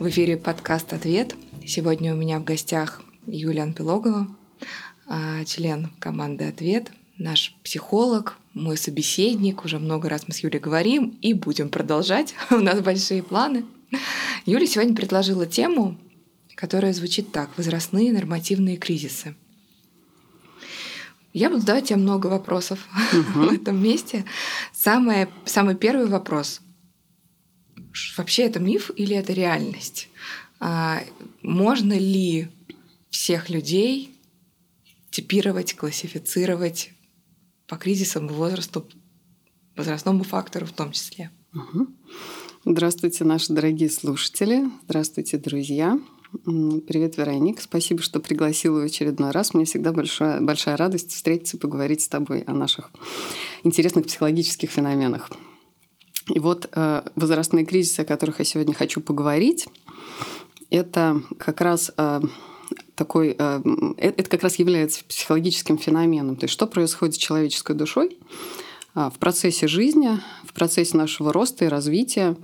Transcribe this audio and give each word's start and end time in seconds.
В 0.00 0.08
эфире 0.08 0.38
подкаст 0.38 0.94
«Ответ». 0.94 1.34
Сегодня 1.66 2.14
у 2.14 2.16
меня 2.16 2.38
в 2.38 2.44
гостях 2.44 3.02
Юлия 3.26 3.64
Анпилогова, 3.64 4.28
а, 5.06 5.44
член 5.44 5.90
команды 5.98 6.44
«Ответ», 6.44 6.90
наш 7.18 7.54
психолог, 7.62 8.38
мой 8.54 8.78
собеседник. 8.78 9.62
Уже 9.62 9.78
много 9.78 10.08
раз 10.08 10.26
мы 10.26 10.32
с 10.32 10.38
Юлей 10.38 10.58
говорим 10.58 11.18
и 11.20 11.34
будем 11.34 11.68
продолжать. 11.68 12.34
У 12.50 12.60
нас 12.60 12.80
большие 12.80 13.22
планы. 13.22 13.66
Юля 14.46 14.66
сегодня 14.66 14.96
предложила 14.96 15.44
тему, 15.44 15.98
которая 16.54 16.94
звучит 16.94 17.30
так. 17.30 17.50
Возрастные 17.58 18.10
нормативные 18.10 18.78
кризисы. 18.78 19.34
Я 21.34 21.50
буду 21.50 21.60
задавать 21.60 21.88
тебе 21.88 21.98
много 21.98 22.28
вопросов 22.28 22.88
угу. 23.12 23.22
в 23.40 23.52
этом 23.52 23.82
месте. 23.82 24.24
Самое, 24.72 25.28
самый 25.44 25.74
первый 25.74 26.06
вопрос. 26.06 26.62
Вообще 28.16 28.44
это 28.44 28.60
миф 28.60 28.90
или 28.96 29.16
это 29.16 29.32
реальность? 29.32 30.08
А, 30.60 31.02
можно 31.42 31.94
ли 31.98 32.48
всех 33.10 33.50
людей 33.50 34.14
типировать, 35.10 35.74
классифицировать 35.74 36.92
по 37.66 37.76
кризисам 37.76 38.28
возрасту, 38.28 38.86
возрастному 39.76 40.24
фактору 40.24 40.66
в 40.66 40.72
том 40.72 40.92
числе? 40.92 41.30
Здравствуйте, 42.64 43.24
наши 43.24 43.52
дорогие 43.52 43.90
слушатели. 43.90 44.70
Здравствуйте, 44.84 45.38
друзья. 45.38 45.98
Привет, 46.44 47.16
Вероник. 47.16 47.60
Спасибо, 47.60 48.02
что 48.02 48.20
пригласила 48.20 48.80
в 48.80 48.84
очередной 48.84 49.32
раз. 49.32 49.52
Мне 49.52 49.64
всегда 49.64 49.92
большая, 49.92 50.40
большая 50.40 50.76
радость 50.76 51.10
встретиться 51.10 51.56
и 51.56 51.60
поговорить 51.60 52.02
с 52.02 52.08
тобой 52.08 52.42
о 52.42 52.52
наших 52.52 52.90
интересных 53.64 54.06
психологических 54.06 54.70
феноменах. 54.70 55.30
И 56.34 56.38
вот 56.38 56.68
э, 56.72 57.02
возрастные 57.16 57.64
кризисы, 57.64 58.00
о 58.00 58.04
которых 58.04 58.38
я 58.38 58.44
сегодня 58.44 58.74
хочу 58.74 59.00
поговорить, 59.00 59.66
это 60.70 61.22
как 61.38 61.60
раз 61.60 61.92
э, 61.96 62.20
такой, 62.94 63.34
э, 63.38 63.60
э 63.96 64.12
это 64.12 64.30
как 64.30 64.42
раз 64.42 64.56
является 64.56 65.04
психологическим 65.04 65.78
феноменом. 65.78 66.36
То 66.36 66.44
есть 66.44 66.52
что 66.52 66.66
происходит 66.66 67.16
с 67.16 67.18
человеческой 67.18 67.74
душой 67.74 68.18
э, 68.94 69.10
в 69.12 69.18
процессе 69.18 69.66
жизни, 69.66 70.20
в 70.44 70.52
процессе 70.52 70.96
нашего 70.96 71.32
роста 71.32 71.64
и 71.64 71.68
развития, 71.68 72.36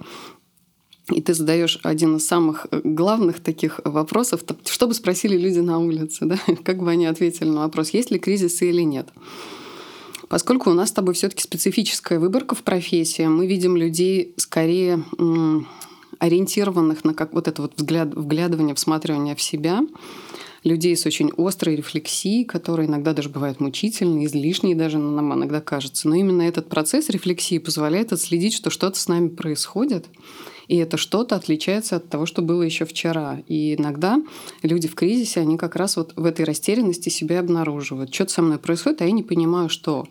и 1.10 1.20
ты 1.22 1.34
задаешь 1.34 1.78
один 1.84 2.16
из 2.16 2.26
самых 2.26 2.66
э, 2.70 2.80
главных 2.82 3.40
таких 3.40 3.80
вопросов, 3.84 4.42
что 4.64 4.88
бы 4.88 4.94
спросили 4.94 5.36
люди 5.36 5.60
на 5.60 5.78
улице, 5.78 6.26
да? 6.26 6.38
как 6.64 6.78
бы 6.78 6.90
они 6.90 7.06
ответили 7.06 7.48
на 7.48 7.60
вопрос, 7.60 7.90
есть 7.90 8.10
ли 8.10 8.18
кризисы 8.18 8.68
или 8.68 8.82
нет. 8.82 9.08
Поскольку 10.28 10.70
у 10.70 10.74
нас 10.74 10.88
с 10.88 10.92
тобой 10.92 11.14
все-таки 11.14 11.42
специфическая 11.42 12.18
выборка 12.18 12.54
в 12.54 12.62
профессии, 12.62 13.26
мы 13.26 13.46
видим 13.46 13.76
людей 13.76 14.34
скорее 14.36 15.04
ориентированных 16.18 17.04
на 17.04 17.14
как 17.14 17.32
вот 17.32 17.48
это 17.48 17.62
вот 17.62 17.74
взгляд, 17.76 18.14
вглядывание, 18.14 18.74
всматривание 18.74 19.36
в 19.36 19.42
себя, 19.42 19.82
людей 20.64 20.96
с 20.96 21.06
очень 21.06 21.30
острой 21.36 21.76
рефлексией, 21.76 22.44
которые 22.44 22.88
иногда 22.88 23.12
даже 23.12 23.28
бывают 23.28 23.60
мучительные, 23.60 24.26
излишние 24.26 24.74
даже 24.74 24.98
нам 24.98 25.32
иногда 25.34 25.60
кажется. 25.60 26.08
Но 26.08 26.16
именно 26.16 26.42
этот 26.42 26.68
процесс 26.68 27.08
рефлексии 27.08 27.58
позволяет 27.58 28.12
отследить, 28.12 28.54
что 28.54 28.70
что-то 28.70 28.98
с 28.98 29.08
нами 29.08 29.28
происходит, 29.28 30.06
и 30.68 30.76
это 30.76 30.96
что-то 30.96 31.36
отличается 31.36 31.96
от 31.96 32.08
того, 32.08 32.26
что 32.26 32.42
было 32.42 32.62
еще 32.62 32.84
вчера. 32.84 33.40
И 33.46 33.74
иногда 33.74 34.22
люди 34.62 34.88
в 34.88 34.94
кризисе, 34.94 35.40
они 35.40 35.56
как 35.56 35.76
раз 35.76 35.96
вот 35.96 36.12
в 36.16 36.24
этой 36.24 36.44
растерянности 36.44 37.08
себя 37.08 37.40
обнаруживают. 37.40 38.12
Что-то 38.12 38.32
со 38.32 38.42
мной 38.42 38.58
происходит, 38.58 39.02
а 39.02 39.04
я 39.04 39.12
не 39.12 39.22
понимаю, 39.22 39.68
что. 39.68 40.06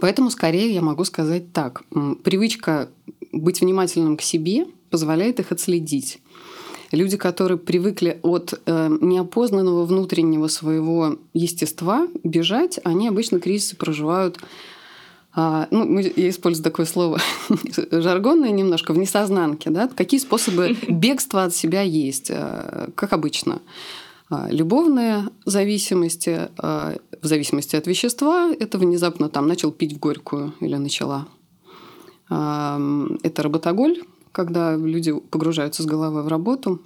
Поэтому 0.00 0.30
скорее 0.30 0.72
я 0.72 0.82
могу 0.82 1.04
сказать 1.04 1.52
так. 1.52 1.82
Привычка 2.22 2.88
быть 3.32 3.60
внимательным 3.60 4.16
к 4.16 4.22
себе 4.22 4.66
позволяет 4.90 5.40
их 5.40 5.52
отследить. 5.52 6.20
Люди, 6.92 7.16
которые 7.16 7.56
привыкли 7.56 8.18
от 8.22 8.60
э, 8.66 8.96
неопознанного 9.00 9.84
внутреннего 9.84 10.48
своего 10.48 11.18
естества 11.32 12.08
бежать, 12.24 12.80
они 12.82 13.06
обычно 13.06 13.38
кризисы 13.38 13.76
проживают 13.76 14.40
а, 15.32 15.68
ну, 15.70 15.98
я 15.98 16.28
использую 16.28 16.64
такое 16.64 16.86
слово 16.86 17.20
жаргонное 17.90 18.50
немножко, 18.50 18.92
в 18.92 18.98
несознанке. 18.98 19.70
Да? 19.70 19.88
Какие 19.88 20.18
способы 20.18 20.76
бегства 20.88 21.44
от 21.44 21.54
себя 21.54 21.82
есть, 21.82 22.30
э, 22.30 22.88
как 22.94 23.12
обычно? 23.12 23.60
А, 24.28 24.48
любовные 24.50 25.28
зависимости, 25.44 26.48
а, 26.58 26.96
в 27.22 27.26
зависимости 27.26 27.76
от 27.76 27.86
вещества, 27.86 28.50
это 28.58 28.78
внезапно 28.78 29.28
там 29.28 29.46
начал 29.46 29.70
пить 29.70 29.92
в 29.92 29.98
горькую 29.98 30.54
или 30.60 30.76
начала. 30.76 31.28
Это 32.28 33.42
работоголь, 33.42 34.02
когда 34.30 34.76
люди 34.76 35.12
погружаются 35.12 35.82
с 35.82 35.86
головы 35.86 36.22
в 36.22 36.28
работу. 36.28 36.80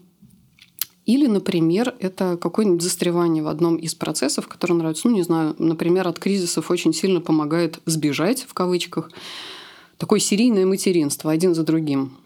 Или, 1.06 1.26
например, 1.26 1.94
это 1.98 2.37
какое-нибудь 2.37 2.82
застревание 2.82 3.42
в 3.42 3.48
одном 3.48 3.76
из 3.76 3.94
процессов, 3.94 4.48
который 4.48 4.72
нравится. 4.72 5.09
Ну, 5.09 5.15
не 5.15 5.22
знаю, 5.22 5.54
например, 5.59 6.09
от 6.09 6.19
кризисов 6.19 6.70
очень 6.70 6.94
сильно 6.94 7.20
помогает 7.20 7.81
сбежать, 7.84 8.44
в 8.48 8.54
кавычках, 8.54 9.10
такое 9.98 10.19
серийное 10.19 10.66
материнство 10.66 11.31
один 11.31 11.54
за 11.54 11.62
другим 11.62 12.16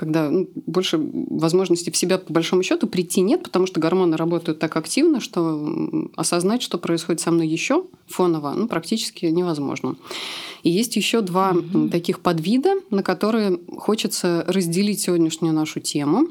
когда 0.00 0.30
ну, 0.30 0.48
больше 0.54 0.98
возможности 0.98 1.90
в 1.90 1.96
себя 1.96 2.16
по 2.16 2.32
большому 2.32 2.62
счету 2.62 2.86
прийти 2.86 3.20
нет, 3.20 3.42
потому 3.42 3.66
что 3.66 3.80
гормоны 3.80 4.16
работают 4.16 4.58
так 4.58 4.74
активно, 4.76 5.20
что 5.20 6.08
осознать, 6.16 6.62
что 6.62 6.78
происходит 6.78 7.20
со 7.20 7.30
мной 7.30 7.46
еще 7.46 7.84
фоново, 8.06 8.54
ну, 8.56 8.66
практически 8.66 9.26
невозможно. 9.26 9.96
И 10.62 10.70
есть 10.70 10.96
еще 10.96 11.20
два 11.20 11.52
mm-hmm. 11.52 11.90
таких 11.90 12.20
подвида, 12.20 12.76
на 12.88 13.02
которые 13.02 13.60
хочется 13.76 14.42
разделить 14.48 15.00
сегодняшнюю 15.02 15.52
нашу 15.52 15.80
тему. 15.80 16.28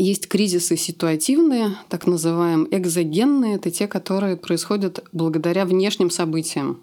Есть 0.00 0.28
кризисы 0.28 0.76
ситуативные, 0.76 1.76
так 1.88 2.06
называемые 2.06 2.68
экзогенные. 2.78 3.56
Это 3.56 3.72
те, 3.72 3.88
которые 3.88 4.36
происходят 4.36 5.04
благодаря 5.12 5.64
внешним 5.64 6.08
событиям. 6.10 6.78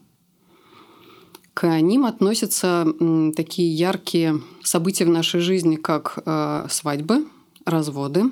К 1.53 1.79
ним 1.79 2.05
относятся 2.05 2.85
такие 3.33 3.73
яркие 3.73 4.41
события 4.63 5.05
в 5.05 5.09
нашей 5.09 5.39
жизни, 5.39 5.77
как 5.77 6.19
э, 6.25 6.67
свадьбы, 6.69 7.25
разводы, 7.63 8.23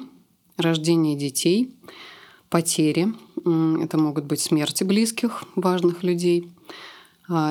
рождение 0.57 1.15
детей, 1.15 1.73
потери. 2.50 3.07
Это 3.38 3.97
могут 3.97 4.25
быть 4.25 4.41
смерти 4.41 4.83
близких, 4.83 5.45
важных 5.55 6.03
людей– 6.03 6.50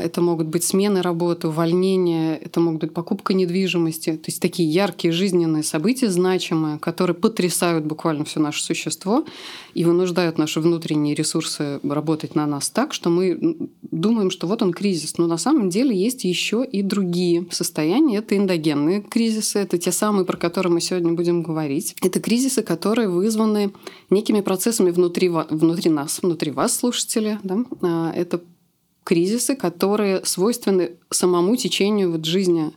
это 0.03 0.21
могут 0.21 0.49
быть 0.49 0.65
смены 0.65 1.03
работы, 1.03 1.49
увольнения, 1.49 2.37
это 2.37 2.61
могут 2.61 2.81
быть 2.81 2.95
покупка 2.95 3.35
недвижимости. 3.35 4.13
То 4.13 4.29
есть 4.31 4.41
такие 4.41 4.69
яркие 4.69 5.13
жизненные 5.13 5.63
события, 5.63 6.11
значимые, 6.11 6.79
которые 6.79 7.15
потрясают 7.15 7.85
буквально 7.85 8.25
все 8.25 8.41
наше 8.41 8.63
существо 8.63 9.25
и 9.75 9.85
вынуждают 9.85 10.39
наши 10.39 10.61
внутренние 10.61 11.15
ресурсы 11.15 11.81
работать 11.83 12.35
на 12.35 12.47
нас 12.47 12.71
так, 12.71 12.93
что 12.93 13.11
мы 13.11 13.57
думаем, 13.83 14.31
что 14.31 14.47
вот 14.47 14.63
он 14.63 14.73
кризис. 14.73 15.19
Но 15.19 15.27
на 15.27 15.39
самом 15.39 15.71
деле 15.71 15.97
есть 15.97 16.25
еще 16.25 16.65
и 16.65 16.83
другие 16.83 17.47
состояния. 17.51 18.19
Это 18.19 18.37
эндогенные 18.37 19.03
кризисы, 19.03 19.59
это 19.59 19.79
те 19.79 19.93
самые, 19.93 20.25
про 20.25 20.37
которые 20.37 20.73
мы 20.73 20.81
сегодня 20.81 21.13
будем 21.13 21.43
говорить. 21.43 21.95
Это 22.03 22.21
кризисы, 22.21 22.63
которые 22.63 23.09
вызваны 23.09 23.73
некими 24.11 24.41
процессами 24.41 24.91
внутри, 24.91 25.29
внутри 25.29 25.91
нас, 25.91 26.21
внутри 26.23 26.51
вас, 26.51 26.77
слушатели. 26.77 27.39
Да? 27.43 27.65
А, 27.83 28.13
это 28.15 28.41
кризисы, 29.05 29.57
которые 29.57 30.25
свойственны 30.25 30.93
самому 31.11 31.57
течению 31.57 32.13
вот 32.13 32.25
жизни, 32.25 32.73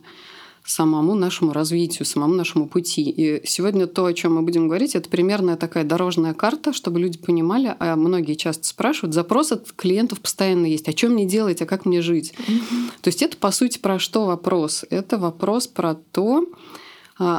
самому 0.64 1.14
нашему 1.14 1.52
развитию, 1.52 2.04
самому 2.04 2.34
нашему 2.34 2.66
пути. 2.66 3.02
И 3.02 3.46
сегодня 3.46 3.86
то, 3.86 4.04
о 4.04 4.12
чем 4.12 4.34
мы 4.34 4.42
будем 4.42 4.66
говорить, 4.66 4.96
это 4.96 5.08
примерная 5.08 5.56
такая 5.56 5.84
дорожная 5.84 6.34
карта, 6.34 6.72
чтобы 6.72 7.00
люди 7.00 7.18
понимали, 7.18 7.74
а 7.78 7.94
многие 7.96 8.34
часто 8.34 8.66
спрашивают, 8.66 9.14
запрос 9.14 9.52
от 9.52 9.72
клиентов 9.72 10.20
постоянно 10.20 10.66
есть, 10.66 10.88
а 10.88 10.96
что 10.96 11.08
мне 11.08 11.24
делать, 11.24 11.62
а 11.62 11.66
как 11.66 11.84
мне 11.84 12.02
жить? 12.02 12.34
Mm-hmm. 12.36 12.90
То 13.00 13.08
есть 13.08 13.22
это, 13.22 13.36
по 13.36 13.50
сути, 13.52 13.78
про 13.78 13.98
что 13.98 14.26
вопрос? 14.26 14.84
Это 14.90 15.18
вопрос 15.18 15.68
про 15.68 15.94
то, 15.94 16.44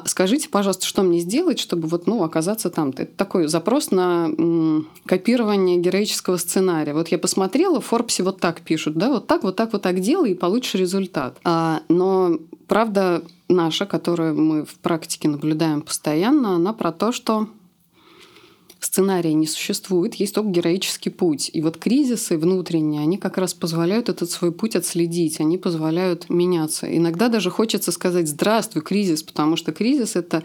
скажите, 0.05 0.49
пожалуйста, 0.49 0.85
что 0.85 1.03
мне 1.03 1.19
сделать, 1.19 1.59
чтобы 1.59 1.87
вот, 1.87 2.07
ну, 2.07 2.23
оказаться 2.23 2.69
там-то? 2.69 3.03
Это 3.03 3.15
такой 3.15 3.47
запрос 3.47 3.91
на 3.91 4.29
копирование 5.05 5.77
героического 5.77 6.37
сценария. 6.37 6.93
Вот 6.93 7.09
я 7.09 7.17
посмотрела, 7.17 7.79
в 7.79 7.85
Форбсе 7.85 8.23
вот 8.23 8.39
так 8.39 8.61
пишут, 8.61 8.95
да, 8.95 9.09
вот 9.09 9.27
так, 9.27 9.43
вот 9.43 9.55
так, 9.55 9.73
вот 9.73 9.83
так 9.83 9.99
делай, 9.99 10.31
и 10.31 10.35
получишь 10.35 10.75
результат. 10.75 11.37
А, 11.43 11.81
но 11.89 12.39
правда 12.67 13.23
наша, 13.49 13.85
которую 13.85 14.39
мы 14.39 14.65
в 14.65 14.75
практике 14.79 15.27
наблюдаем 15.29 15.81
постоянно, 15.81 16.55
она 16.55 16.73
про 16.73 16.91
то, 16.91 17.11
что 17.11 17.47
сценария 18.79 19.33
не 19.33 19.47
существует, 19.47 20.15
есть 20.15 20.35
только 20.35 20.49
героический 20.49 21.09
путь. 21.09 21.49
И 21.53 21.61
вот 21.61 21.77
кризисы 21.77 22.37
внутренние, 22.37 23.01
они 23.01 23.17
как 23.17 23.37
раз 23.37 23.53
позволяют 23.53 24.09
этот 24.09 24.29
свой 24.31 24.51
путь 24.51 24.75
отследить, 24.75 25.39
они 25.39 25.57
позволяют 25.57 26.29
меняться. 26.29 26.85
Иногда 26.95 27.29
даже 27.29 27.49
хочется 27.49 27.91
сказать 27.91 28.27
«здравствуй, 28.27 28.81
кризис», 28.81 29.23
потому 29.23 29.55
что 29.55 29.71
кризис— 29.71 30.15
это 30.15 30.43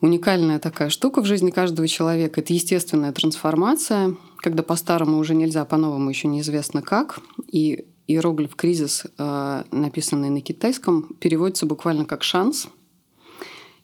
уникальная 0.00 0.58
такая 0.58 0.90
штука 0.90 1.22
в 1.22 1.26
жизни 1.26 1.50
каждого 1.50 1.88
человека. 1.88 2.40
Это 2.40 2.52
естественная 2.52 3.12
трансформация, 3.12 4.14
когда 4.38 4.62
по-старому 4.62 5.18
уже 5.18 5.34
нельзя, 5.34 5.64
по-новому 5.64 6.10
еще 6.10 6.28
неизвестно 6.28 6.82
как. 6.82 7.20
И 7.50 7.86
иероглиф 8.06 8.54
«кризис», 8.54 9.04
э, 9.18 9.62
написанный 9.72 10.30
на 10.30 10.40
китайском, 10.40 11.14
переводится 11.18 11.66
буквально 11.66 12.04
как 12.04 12.22
«шанс», 12.22 12.68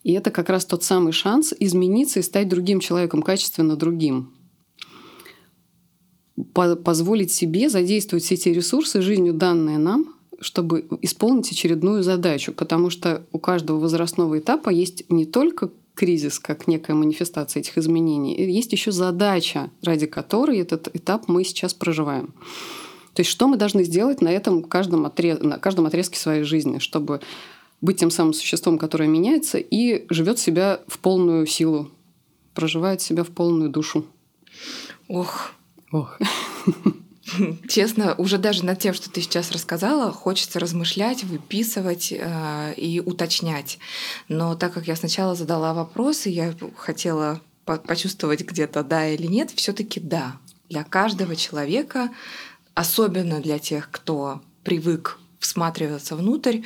И 0.03 0.13
это 0.13 0.31
как 0.31 0.49
раз 0.49 0.65
тот 0.65 0.83
самый 0.83 1.13
шанс 1.13 1.55
измениться 1.59 2.21
и 2.21 2.23
стать 2.23 2.49
другим 2.49 2.81
человеком, 2.81 3.23
качественно 3.23 3.77
другим. 3.77 4.33
Позволить 6.55 7.33
себе 7.33 7.69
задействовать 7.69 8.25
все 8.25 8.35
эти 8.35 8.49
ресурсы, 8.49 9.01
жизнью 9.01 9.35
данные 9.35 9.79
нам, 9.79 10.15
чтобы 10.41 10.87
исполнить 11.03 11.53
очередную 11.53 12.03
задачу. 12.03 12.53
Потому 12.53 12.91
что 12.91 13.25
у 13.33 13.39
каждого 13.39 13.79
возрастного 13.79 14.39
этапа 14.39 14.71
есть 14.71 15.09
не 15.09 15.25
только 15.25 15.71
кризис 15.95 16.39
как 16.39 16.67
некая 16.67 16.95
манифестация 16.95 17.61
этих 17.61 17.77
изменений, 17.79 18.35
есть 18.51 18.73
еще 18.73 18.93
задача, 18.93 19.71
ради 19.83 20.07
которой 20.07 20.59
этот 20.59 20.89
этап 20.97 21.29
мы 21.29 21.45
сейчас 21.45 21.75
проживаем. 21.75 22.35
То 23.15 23.21
есть 23.21 23.31
что 23.31 23.47
мы 23.47 23.57
должны 23.59 23.85
сделать 23.85 24.23
на 24.23 24.31
этом 24.31 24.63
каждом, 24.63 25.05
отрез... 25.05 25.39
на 25.41 25.59
каждом 25.59 25.85
отрезке 25.85 26.19
своей 26.19 26.45
жизни, 26.45 26.79
чтобы 26.79 27.21
быть 27.83 27.99
тем 27.99 28.11
самым 28.11 28.33
существом, 28.33 28.79
которое 28.79 29.09
меняется 29.09 29.59
и 29.59 30.07
живет 30.09 30.39
себя 30.39 30.81
в 30.87 30.99
полную 30.99 31.47
силу, 31.47 31.91
проживает 32.55 33.03
себя 33.03 33.25
в 33.25 33.29
полную 33.29 33.69
душу. 33.69 34.07
Ох. 35.09 35.51
Ох. 35.91 36.19
Честно, 37.69 38.15
уже 38.17 38.39
даже 38.39 38.65
над 38.65 38.79
тем, 38.79 38.95
что 38.95 39.11
ты 39.11 39.21
сейчас 39.21 39.51
рассказала, 39.53 40.13
хочется 40.13 40.59
размышлять, 40.59 41.25
выписывать 41.25 42.13
э, 42.13 42.75
и 42.77 43.01
уточнять. 43.01 43.79
Но 44.29 44.55
так 44.55 44.73
как 44.73 44.87
я 44.87 44.97
сначала 44.97 45.35
задала 45.35 45.75
вопросы, 45.75 46.29
я 46.29 46.55
хотела 46.77 47.41
по 47.65 47.77
почувствовать 47.77 48.43
где-то 48.43 48.83
да 48.83 49.09
или 49.09 49.27
нет, 49.27 49.51
все-таки 49.55 50.01
да. 50.01 50.37
Для 50.69 50.85
каждого 50.85 51.37
человека, 51.37 52.11
особенно 52.75 53.41
для 53.41 53.59
тех, 53.59 53.91
кто 53.91 54.43
привык 54.65 55.19
всматриваться 55.39 56.17
внутрь, 56.17 56.61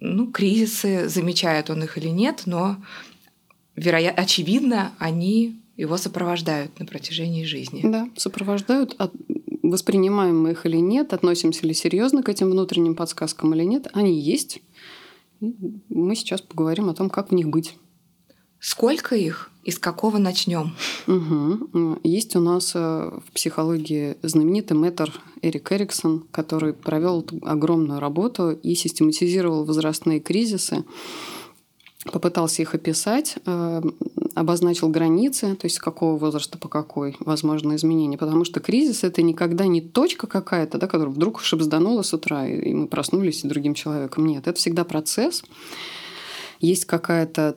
ну, 0.00 0.30
кризисы, 0.30 1.08
замечает 1.08 1.70
он 1.70 1.82
их 1.84 1.98
или 1.98 2.08
нет, 2.08 2.42
но 2.46 2.76
вероятно, 3.76 4.22
очевидно, 4.22 4.92
они 4.98 5.56
его 5.76 5.96
сопровождают 5.96 6.78
на 6.78 6.86
протяжении 6.86 7.44
жизни. 7.44 7.80
Да, 7.84 8.08
сопровождают, 8.16 8.96
воспринимаем 9.62 10.42
мы 10.42 10.52
их 10.52 10.66
или 10.66 10.76
нет, 10.76 11.12
относимся 11.12 11.66
ли 11.66 11.74
серьезно 11.74 12.22
к 12.22 12.28
этим 12.28 12.50
внутренним 12.50 12.94
подсказкам 12.94 13.54
или 13.54 13.64
нет, 13.64 13.88
они 13.92 14.18
есть. 14.18 14.60
Мы 15.40 16.14
сейчас 16.16 16.42
поговорим 16.42 16.90
о 16.90 16.94
том, 16.94 17.08
как 17.08 17.30
в 17.30 17.34
них 17.34 17.48
быть. 17.48 17.76
Сколько 18.58 19.16
их 19.16 19.49
и 19.62 19.70
с 19.70 19.78
какого 19.78 20.18
начнем? 20.18 20.74
Угу. 21.06 22.00
Есть 22.02 22.36
у 22.36 22.40
нас 22.40 22.72
э, 22.74 22.78
в 22.78 23.32
психологии 23.32 24.16
знаменитый 24.22 24.76
мэтр 24.76 25.12
Эрик 25.42 25.72
Эриксон, 25.72 26.24
который 26.30 26.72
провел 26.72 27.26
огромную 27.42 28.00
работу 28.00 28.50
и 28.50 28.74
систематизировал 28.74 29.64
возрастные 29.64 30.20
кризисы 30.20 30.84
попытался 32.04 32.62
их 32.62 32.74
описать, 32.74 33.36
э, 33.44 33.82
обозначил 34.34 34.88
границы, 34.88 35.54
то 35.54 35.66
есть 35.66 35.76
с 35.76 35.78
какого 35.78 36.16
возраста 36.16 36.56
по 36.56 36.68
какой 36.68 37.16
возможно 37.20 37.76
изменения. 37.76 38.16
Потому 38.16 38.44
что 38.44 38.60
кризис 38.60 39.04
это 39.04 39.22
никогда 39.22 39.66
не 39.66 39.80
точка 39.80 40.26
какая-то, 40.26 40.78
да, 40.78 40.86
которая 40.86 41.14
вдруг 41.14 41.40
шибзданула 41.42 42.02
с 42.02 42.14
утра, 42.14 42.46
и 42.48 42.72
мы 42.72 42.86
проснулись 42.86 43.44
и 43.44 43.48
другим 43.48 43.74
человеком. 43.74 44.26
Нет, 44.26 44.46
это 44.46 44.58
всегда 44.58 44.84
процесс. 44.84 45.42
Есть 46.60 46.86
какая-то 46.86 47.56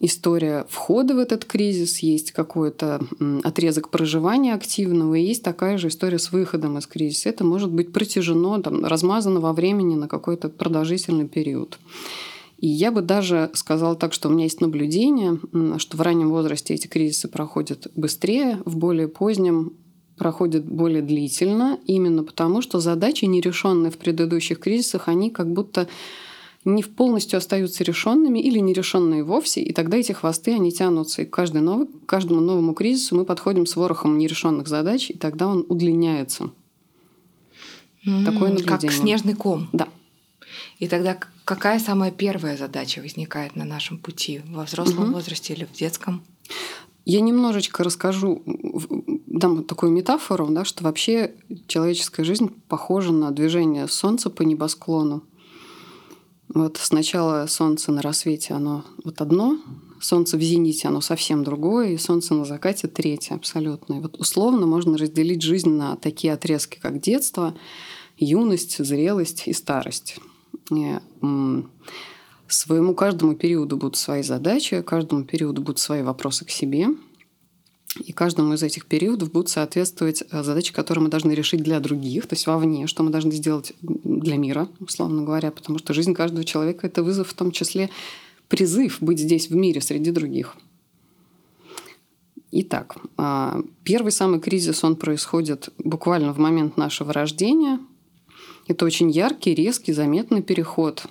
история 0.00 0.66
входа 0.68 1.14
в 1.14 1.18
этот 1.18 1.44
кризис, 1.44 1.98
есть 1.98 2.32
какой-то 2.32 3.00
отрезок 3.42 3.90
проживания 3.90 4.54
активного, 4.54 5.14
и 5.14 5.24
есть 5.24 5.42
такая 5.42 5.78
же 5.78 5.88
история 5.88 6.18
с 6.18 6.32
выходом 6.32 6.78
из 6.78 6.86
кризиса. 6.86 7.28
Это 7.28 7.44
может 7.44 7.70
быть 7.70 7.92
протяжено, 7.92 8.60
там, 8.60 8.84
размазано 8.84 9.40
во 9.40 9.52
времени 9.52 9.94
на 9.94 10.08
какой-то 10.08 10.48
продолжительный 10.48 11.28
период. 11.28 11.78
И 12.58 12.68
я 12.68 12.90
бы 12.90 13.02
даже 13.02 13.50
сказала 13.54 13.96
так, 13.96 14.12
что 14.12 14.28
у 14.28 14.32
меня 14.32 14.44
есть 14.44 14.60
наблюдение, 14.60 15.38
что 15.78 15.96
в 15.96 16.00
раннем 16.00 16.30
возрасте 16.30 16.74
эти 16.74 16.86
кризисы 16.86 17.28
проходят 17.28 17.88
быстрее, 17.94 18.60
в 18.64 18.76
более 18.76 19.08
позднем 19.08 19.74
проходят 20.16 20.64
более 20.64 21.02
длительно, 21.02 21.78
именно 21.86 22.22
потому 22.22 22.62
что 22.62 22.80
задачи, 22.80 23.24
нерешенные 23.24 23.90
в 23.90 23.98
предыдущих 23.98 24.60
кризисах, 24.60 25.08
они 25.08 25.30
как 25.30 25.52
будто 25.52 25.88
не 26.64 26.82
полностью 26.82 27.36
остаются 27.36 27.84
решенными 27.84 28.38
или 28.38 28.58
нерешенные 28.58 29.22
вовсе, 29.22 29.62
и 29.62 29.72
тогда 29.72 29.98
эти 29.98 30.12
хвосты, 30.12 30.54
они 30.54 30.72
тянутся. 30.72 31.22
И 31.22 31.26
каждый 31.26 31.60
новый, 31.60 31.86
к 31.86 32.06
каждому 32.06 32.40
новому 32.40 32.74
кризису 32.74 33.16
мы 33.16 33.24
подходим 33.24 33.66
с 33.66 33.76
ворохом 33.76 34.18
нерешенных 34.18 34.66
задач, 34.66 35.10
и 35.10 35.14
тогда 35.14 35.46
он 35.46 35.66
удлиняется. 35.68 36.50
Mm, 38.06 38.24
Такое 38.24 38.50
наблюдение. 38.50 38.78
Как 38.78 38.92
снежный 38.92 39.34
ком. 39.34 39.68
Да. 39.72 39.88
И 40.78 40.88
тогда 40.88 41.18
какая 41.44 41.78
самая 41.78 42.10
первая 42.10 42.56
задача 42.56 43.00
возникает 43.00 43.56
на 43.56 43.64
нашем 43.64 43.98
пути 43.98 44.40
во 44.48 44.64
взрослом 44.64 45.04
угу. 45.04 45.12
возрасте 45.14 45.54
или 45.54 45.64
в 45.64 45.72
детском? 45.72 46.22
Я 47.06 47.20
немножечко 47.20 47.84
расскажу, 47.84 48.42
дам 49.26 49.64
такую 49.64 49.92
метафору, 49.92 50.48
да, 50.48 50.64
что 50.64 50.84
вообще 50.84 51.34
человеческая 51.66 52.24
жизнь 52.24 52.50
похожа 52.68 53.12
на 53.12 53.30
движение 53.30 53.86
Солнца 53.88 54.30
по 54.30 54.42
небосклону. 54.42 55.22
Вот 56.48 56.76
сначала 56.76 57.46
Солнце 57.46 57.90
на 57.90 58.02
рассвете, 58.02 58.54
оно 58.54 58.84
вот 59.02 59.20
одно, 59.20 59.58
Солнце 60.00 60.36
в 60.36 60.42
зените, 60.42 60.88
оно 60.88 61.00
совсем 61.00 61.42
другое, 61.42 61.92
и 61.92 61.96
Солнце 61.96 62.34
на 62.34 62.44
закате 62.44 62.86
третье 62.86 63.34
абсолютно. 63.34 63.94
И 63.94 64.00
вот 64.00 64.18
условно 64.18 64.66
можно 64.66 64.98
разделить 64.98 65.42
жизнь 65.42 65.70
на 65.70 65.96
такие 65.96 66.32
отрезки, 66.32 66.78
как 66.78 67.00
детство, 67.00 67.54
юность, 68.18 68.84
зрелость 68.84 69.44
и 69.46 69.52
старость 69.52 70.18
своему 72.54 72.94
каждому 72.94 73.34
периоду 73.34 73.76
будут 73.76 73.96
свои 73.96 74.22
задачи, 74.22 74.82
каждому 74.82 75.24
периоду 75.24 75.60
будут 75.60 75.78
свои 75.78 76.02
вопросы 76.02 76.44
к 76.44 76.50
себе. 76.50 76.88
И 78.00 78.12
каждому 78.12 78.54
из 78.54 78.62
этих 78.62 78.86
периодов 78.86 79.30
будут 79.30 79.48
соответствовать 79.48 80.24
э, 80.28 80.42
задачи, 80.42 80.72
которые 80.72 81.04
мы 81.04 81.10
должны 81.10 81.32
решить 81.32 81.62
для 81.62 81.78
других, 81.80 82.26
то 82.26 82.34
есть 82.34 82.46
вовне, 82.46 82.86
что 82.86 83.02
мы 83.02 83.10
должны 83.10 83.32
сделать 83.32 83.72
для 83.82 84.36
мира, 84.36 84.68
условно 84.80 85.22
говоря, 85.22 85.50
потому 85.50 85.78
что 85.78 85.94
жизнь 85.94 86.14
каждого 86.14 86.44
человека— 86.44 86.86
это 86.88 87.02
вызов, 87.02 87.28
в 87.28 87.34
том 87.34 87.52
числе 87.52 87.90
призыв 88.48 88.98
быть 89.00 89.20
здесь 89.20 89.48
в 89.48 89.54
мире 89.54 89.80
среди 89.80 90.10
других. 90.10 90.56
Итак, 92.50 92.96
а, 93.16 93.62
первый 93.84 94.12
самый 94.12 94.40
кризис, 94.40 94.82
он 94.84 94.96
происходит 94.96 95.70
буквально 95.78 96.32
в 96.32 96.38
момент 96.38 96.76
нашего 96.76 97.12
рождения— 97.12 97.78
это 98.66 98.84
очень 98.84 99.10
яркий, 99.10 99.54
резкий, 99.54 99.92
заметный 99.92 100.42
переход. 100.42 101.06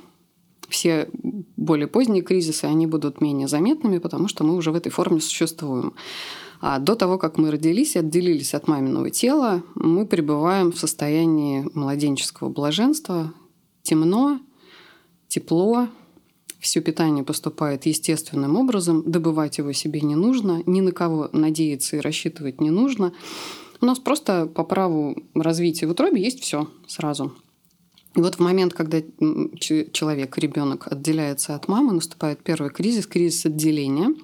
Все 0.69 1.07
более 1.55 1.87
поздние 1.87 2.23
кризисы, 2.23 2.65
они 2.65 2.87
будут 2.87 3.21
менее 3.21 3.47
заметными, 3.47 3.99
потому 3.99 4.27
что 4.27 4.43
мы 4.43 4.55
уже 4.55 4.71
в 4.71 4.75
этой 4.75 4.89
форме 4.89 5.21
существуем. 5.21 5.93
А 6.65 6.79
до 6.79 6.95
того, 6.95 7.17
как 7.17 7.37
мы 7.37 7.51
родились 7.51 7.97
и 7.97 7.99
отделились 7.99 8.53
от 8.53 8.69
маминого 8.69 9.09
тела, 9.09 9.63
мы 9.75 10.05
пребываем 10.05 10.71
в 10.71 10.79
состоянии 10.79 11.67
младенческого 11.73 12.47
блаженства. 12.47 13.33
Темно, 13.81 14.39
тепло, 15.27 15.89
все 16.61 16.79
питание 16.79 17.25
поступает 17.25 17.85
естественным 17.85 18.55
образом, 18.55 19.03
добывать 19.05 19.57
его 19.57 19.73
себе 19.73 19.99
не 19.99 20.15
нужно, 20.15 20.63
ни 20.65 20.79
на 20.79 20.93
кого 20.93 21.27
надеяться 21.33 21.97
и 21.97 21.99
рассчитывать 21.99 22.61
не 22.61 22.69
нужно. 22.69 23.11
У 23.81 23.85
нас 23.85 23.99
просто 23.99 24.45
по 24.45 24.63
праву 24.63 25.17
развития 25.35 25.87
в 25.87 25.91
утробе 25.91 26.21
есть 26.21 26.39
все 26.39 26.69
сразу. 26.87 27.33
И 28.15 28.21
вот 28.21 28.35
в 28.35 28.39
момент, 28.39 28.73
когда 28.73 29.01
человек, 29.01 30.37
ребенок 30.37 30.87
отделяется 30.89 31.55
от 31.55 31.67
мамы, 31.67 31.91
наступает 31.91 32.41
первый 32.41 32.69
кризис, 32.69 33.05
кризис 33.05 33.45
отделения. 33.45 34.15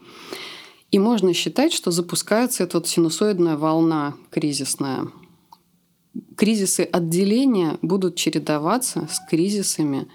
И 0.91 0.99
можно 0.99 1.33
считать, 1.33 1.71
что 1.71 1.91
запускается 1.91 2.63
эта 2.63 2.77
вот 2.77 2.87
синусоидная 2.87 3.57
волна 3.57 4.15
кризисная. 4.31 5.07
Кризисы 6.35 6.81
отделения 6.81 7.77
будут 7.81 8.15
чередоваться 8.15 9.07
с 9.11 9.19
кризисами 9.29 10.07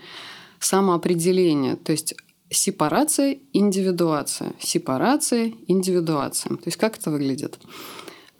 самоопределения. 0.58 1.76
То 1.76 1.92
есть 1.92 2.14
сепарация, 2.50 3.38
индивидуация, 3.52 4.52
сепарация, 4.58 5.52
индивидуация. 5.68 6.56
То 6.56 6.64
есть 6.66 6.76
как 6.76 6.98
это 6.98 7.10
выглядит? 7.10 7.58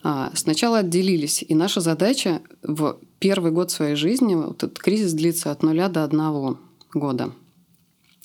А, 0.03 0.33
сначала 0.35 0.79
отделились, 0.79 1.45
и 1.47 1.55
наша 1.55 1.81
задача 1.81 2.43
в 2.63 2.99
первый 3.21 3.53
год 3.53 3.71
своей 3.71 3.95
жизни, 3.95 4.35
вот 4.35 4.63
этот 4.63 4.79
кризис 4.79 5.15
длится 5.15 5.51
от 5.51 5.63
нуля 5.63 5.89
до 5.89 6.05
одного 6.05 6.59
года. 6.93 7.33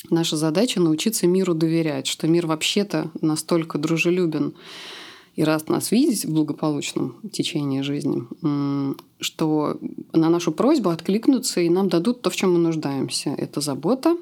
Наша 0.10 0.38
задача 0.38 0.80
научиться 0.80 1.28
миру 1.28 1.54
доверять, 1.54 2.08
что 2.08 2.28
мир 2.28 2.48
вообще-то 2.48 3.12
настолько 3.22 3.78
дружелюбен 3.78 4.54
и 5.36 5.44
рад 5.44 5.70
нас 5.70 5.92
видеть 5.92 6.26
в 6.26 6.34
благополучном 6.34 7.18
течении 7.32 7.82
жизни, 7.82 8.24
что 9.20 9.78
на 10.14 10.30
нашу 10.30 10.52
просьбу 10.52 10.90
откликнутся 10.90 11.62
и 11.62 11.70
нам 11.70 11.90
дадут 11.90 12.22
то, 12.22 12.30
в 12.30 12.36
чем 12.36 12.54
мы 12.54 12.60
нуждаемся. 12.60 13.30
Это 13.32 13.62
забота, 13.62 14.18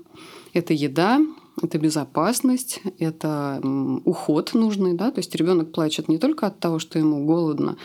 это 0.53 0.74
еда, 0.74 1.19
это 1.62 1.80
безопасность, 1.80 2.82
это 3.00 3.60
уход 4.06 4.54
нужный, 4.54 4.94
да, 4.94 5.12
то 5.12 5.20
есть 5.20 5.34
ребенок 5.36 5.72
плачет 5.72 6.08
не 6.08 6.18
только 6.18 6.48
от 6.48 6.60
того, 6.60 6.78
что 6.78 7.00
ему 7.00 7.26
голодно, 7.26 7.78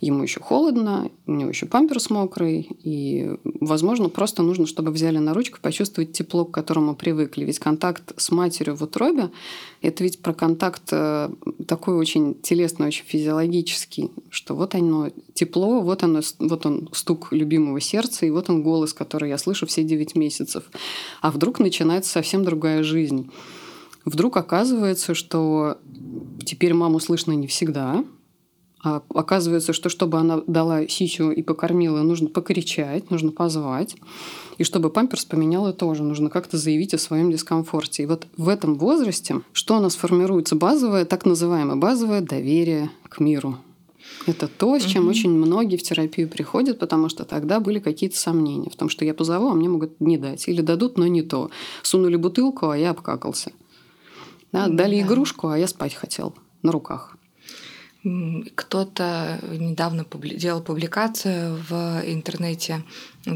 ему 0.00 0.22
еще 0.22 0.40
холодно, 0.40 1.10
у 1.26 1.32
него 1.32 1.50
еще 1.50 1.66
памперс 1.66 2.08
мокрый, 2.08 2.68
и, 2.82 3.36
возможно, 3.44 4.08
просто 4.08 4.42
нужно, 4.42 4.66
чтобы 4.66 4.92
взяли 4.92 5.18
на 5.18 5.34
ручку, 5.34 5.58
почувствовать 5.60 6.12
тепло, 6.12 6.44
к 6.44 6.52
которому 6.52 6.94
привыкли. 6.94 7.44
Ведь 7.44 7.58
контакт 7.58 8.14
с 8.16 8.30
матерью 8.30 8.76
в 8.76 8.82
утробе– 8.82 9.30
это 9.82 10.04
ведь 10.04 10.20
про 10.22 10.32
контакт 10.34 10.82
э, 10.92 11.30
такой 11.66 11.96
очень 11.96 12.34
телесный, 12.40 12.88
очень 12.88 13.04
физиологический, 13.04 14.10
что 14.30 14.54
вот 14.54 14.74
оно 14.74 15.10
тепло, 15.34 15.80
вот, 15.80 16.02
оно, 16.02 16.20
вот 16.38 16.66
он 16.66 16.88
стук 16.92 17.32
любимого 17.32 17.80
сердца, 17.80 18.26
и 18.26 18.30
вот 18.30 18.50
он 18.50 18.62
голос, 18.62 18.92
который 18.92 19.28
я 19.28 19.38
слышу 19.38 19.66
все 19.66 19.82
9 19.82 20.14
месяцев. 20.14 20.64
А 21.20 21.30
вдруг 21.30 21.58
начинается 21.58 22.10
совсем 22.10 22.44
другая 22.44 22.82
жизнь. 22.82 23.17
Вдруг 24.04 24.36
оказывается, 24.36 25.14
что 25.14 25.78
теперь 26.44 26.74
маму 26.74 27.00
слышно 27.00 27.32
не 27.32 27.46
всегда, 27.46 28.04
а 28.82 29.02
оказывается, 29.12 29.72
что 29.72 29.88
чтобы 29.88 30.18
она 30.18 30.42
дала 30.46 30.86
сисю 30.86 31.30
и 31.30 31.42
покормила, 31.42 32.02
нужно 32.02 32.28
покричать, 32.28 33.10
нужно 33.10 33.32
позвать. 33.32 33.96
И 34.56 34.64
чтобы 34.64 34.90
памперс 34.90 35.24
поменяла 35.24 35.72
тоже, 35.72 36.04
нужно 36.04 36.30
как-то 36.30 36.56
заявить 36.56 36.94
о 36.94 36.98
своем 36.98 37.30
дискомфорте. 37.30 38.04
И 38.04 38.06
вот 38.06 38.26
в 38.36 38.48
этом 38.48 38.76
возрасте, 38.76 39.42
что 39.52 39.76
у 39.76 39.80
нас 39.80 39.96
формируется 39.96 40.56
базовое, 40.56 41.04
так 41.04 41.26
называемое 41.26 41.76
базовое 41.76 42.20
доверие 42.20 42.90
к 43.08 43.20
миру. 43.20 43.58
Это 44.28 44.46
то, 44.46 44.78
с 44.78 44.84
чем 44.84 45.04
угу. 45.04 45.10
очень 45.10 45.30
многие 45.30 45.78
в 45.78 45.82
терапию 45.82 46.28
приходят, 46.28 46.78
потому 46.78 47.08
что 47.08 47.24
тогда 47.24 47.60
были 47.60 47.78
какие-то 47.78 48.18
сомнения 48.18 48.68
в 48.68 48.76
том, 48.76 48.90
что 48.90 49.06
я 49.06 49.14
позову, 49.14 49.48
а 49.48 49.54
мне 49.54 49.70
могут 49.70 50.00
не 50.02 50.18
дать. 50.18 50.48
Или 50.48 50.60
дадут, 50.60 50.98
но 50.98 51.06
не 51.06 51.22
то. 51.22 51.50
Сунули 51.82 52.16
бутылку, 52.16 52.68
а 52.68 52.76
я 52.76 52.90
обкакался. 52.90 53.52
Да, 54.52 54.68
дали 54.68 55.00
да. 55.00 55.06
игрушку, 55.06 55.48
а 55.48 55.58
я 55.58 55.66
спать 55.66 55.94
хотел 55.94 56.34
на 56.62 56.72
руках. 56.72 57.16
Кто-то 58.54 59.40
недавно 59.50 60.04
делал 60.36 60.62
публикацию 60.62 61.58
в 61.68 62.02
интернете, 62.04 62.84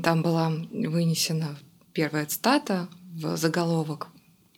там 0.03 0.23
была 0.23 0.53
вынесена 0.71 1.57
первая 1.95 2.27
цитата 2.27 2.89
в 3.15 3.37
заголовок. 3.39 4.09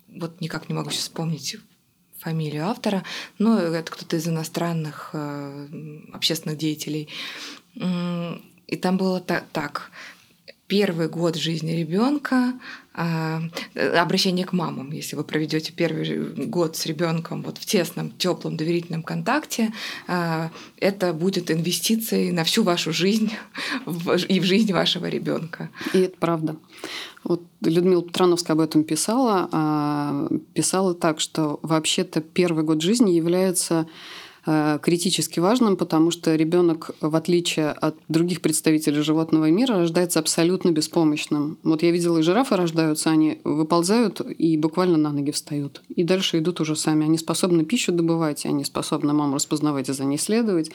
Вот 0.09 0.41
никак 0.41 0.69
не 0.69 0.75
могу 0.75 0.91
сейчас 0.91 1.05
вспомнить 1.05 1.59
фамилию 2.25 2.67
автора, 2.67 3.05
но 3.39 3.59
это 3.59 3.93
кто-то 3.93 4.17
из 4.17 4.27
иностранных 4.27 5.11
э, 5.13 5.69
общественных 6.13 6.59
деятелей. 6.59 7.09
И 7.75 8.77
там 8.77 8.97
было 8.97 9.21
так 9.21 9.91
первый 10.67 11.09
год 11.09 11.37
жизни 11.37 11.73
ребенка, 11.73 12.55
а, 12.95 13.43
обращение 13.75 14.47
к 14.47 14.53
мамам, 14.53 14.93
если 14.93 15.17
вы 15.17 15.25
проведете 15.25 15.73
первый 15.73 16.47
год 16.47 16.77
с 16.77 16.87
ребенком 16.87 17.43
вот 17.43 17.59
в 17.59 17.67
тесном, 17.67 18.13
теплом, 18.13 18.57
доверительном 18.57 19.03
контакте, 19.03 19.73
а, 20.07 20.51
это 20.79 21.13
будет 21.13 21.51
инвестицией 21.51 22.31
на 22.33 22.45
всю 22.45 22.63
вашу 22.63 22.93
жизнь 22.93 23.33
и 24.29 24.41
в 24.41 24.45
жизнь 24.45 24.73
вашего 24.73 25.07
ребенка. 25.07 25.71
И 25.93 25.99
это 25.99 26.17
правда. 26.19 26.57
Вот 27.25 27.43
Людмила 27.63 28.03
Петрановская 28.03 28.55
об 28.55 28.61
этом 28.61 28.85
писала, 28.85 29.49
а, 29.53 30.29
писала 30.55 30.95
так, 30.95 31.21
что 31.21 31.59
вообще-то 31.63 32.21
первый 32.21 32.65
год 32.65 32.81
жизни 32.81 33.13
является 33.13 33.75
Э, 33.83 33.89
критически 34.45 35.41
важным, 35.41 35.77
потому 35.77 36.11
что 36.11 36.35
ребенок, 36.35 36.91
в 37.01 37.17
отличие 37.17 37.71
от 37.71 37.97
других 38.09 38.43
представителей 38.43 39.01
животного 39.01 39.51
мира, 39.51 39.77
рождается 39.77 40.19
абсолютно 40.19 40.71
беспомощным. 40.71 41.59
Вот 41.63 41.83
я 41.83 41.91
видела, 41.91 42.19
и 42.19 42.23
жирафы 42.23 42.57
рождаются, 42.57 43.11
они 43.11 43.41
выползают 43.45 44.21
и 44.21 44.57
буквально 44.59 44.99
на 44.99 45.13
ноги 45.13 45.31
встают. 45.31 45.83
И 45.89 46.05
дальше 46.05 46.39
идут 46.39 46.61
уже 46.61 46.77
сами. 46.77 47.05
Они 47.05 47.17
способны 47.17 47.65
пищу 47.65 47.93
добывать, 47.93 48.45
они 48.45 48.65
способны 48.65 49.15
маму 49.15 49.37
распознавать 49.37 49.89
и 49.89 49.93
за 49.93 50.05
ней 50.05 50.19
следовать. 50.19 50.71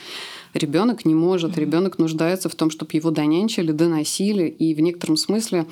Ребенок 0.53 1.05
не 1.05 1.13
может, 1.13 1.57
ребенок 1.57 1.99
нуждается 1.99 2.49
в 2.49 2.55
том, 2.55 2.71
чтобы 2.71 2.91
его 2.93 3.11
донянчили, 3.11 3.71
доносили. 3.71 4.47
И 4.47 4.73
в 4.73 4.79
некотором 4.79 5.15
смысле 5.15 5.67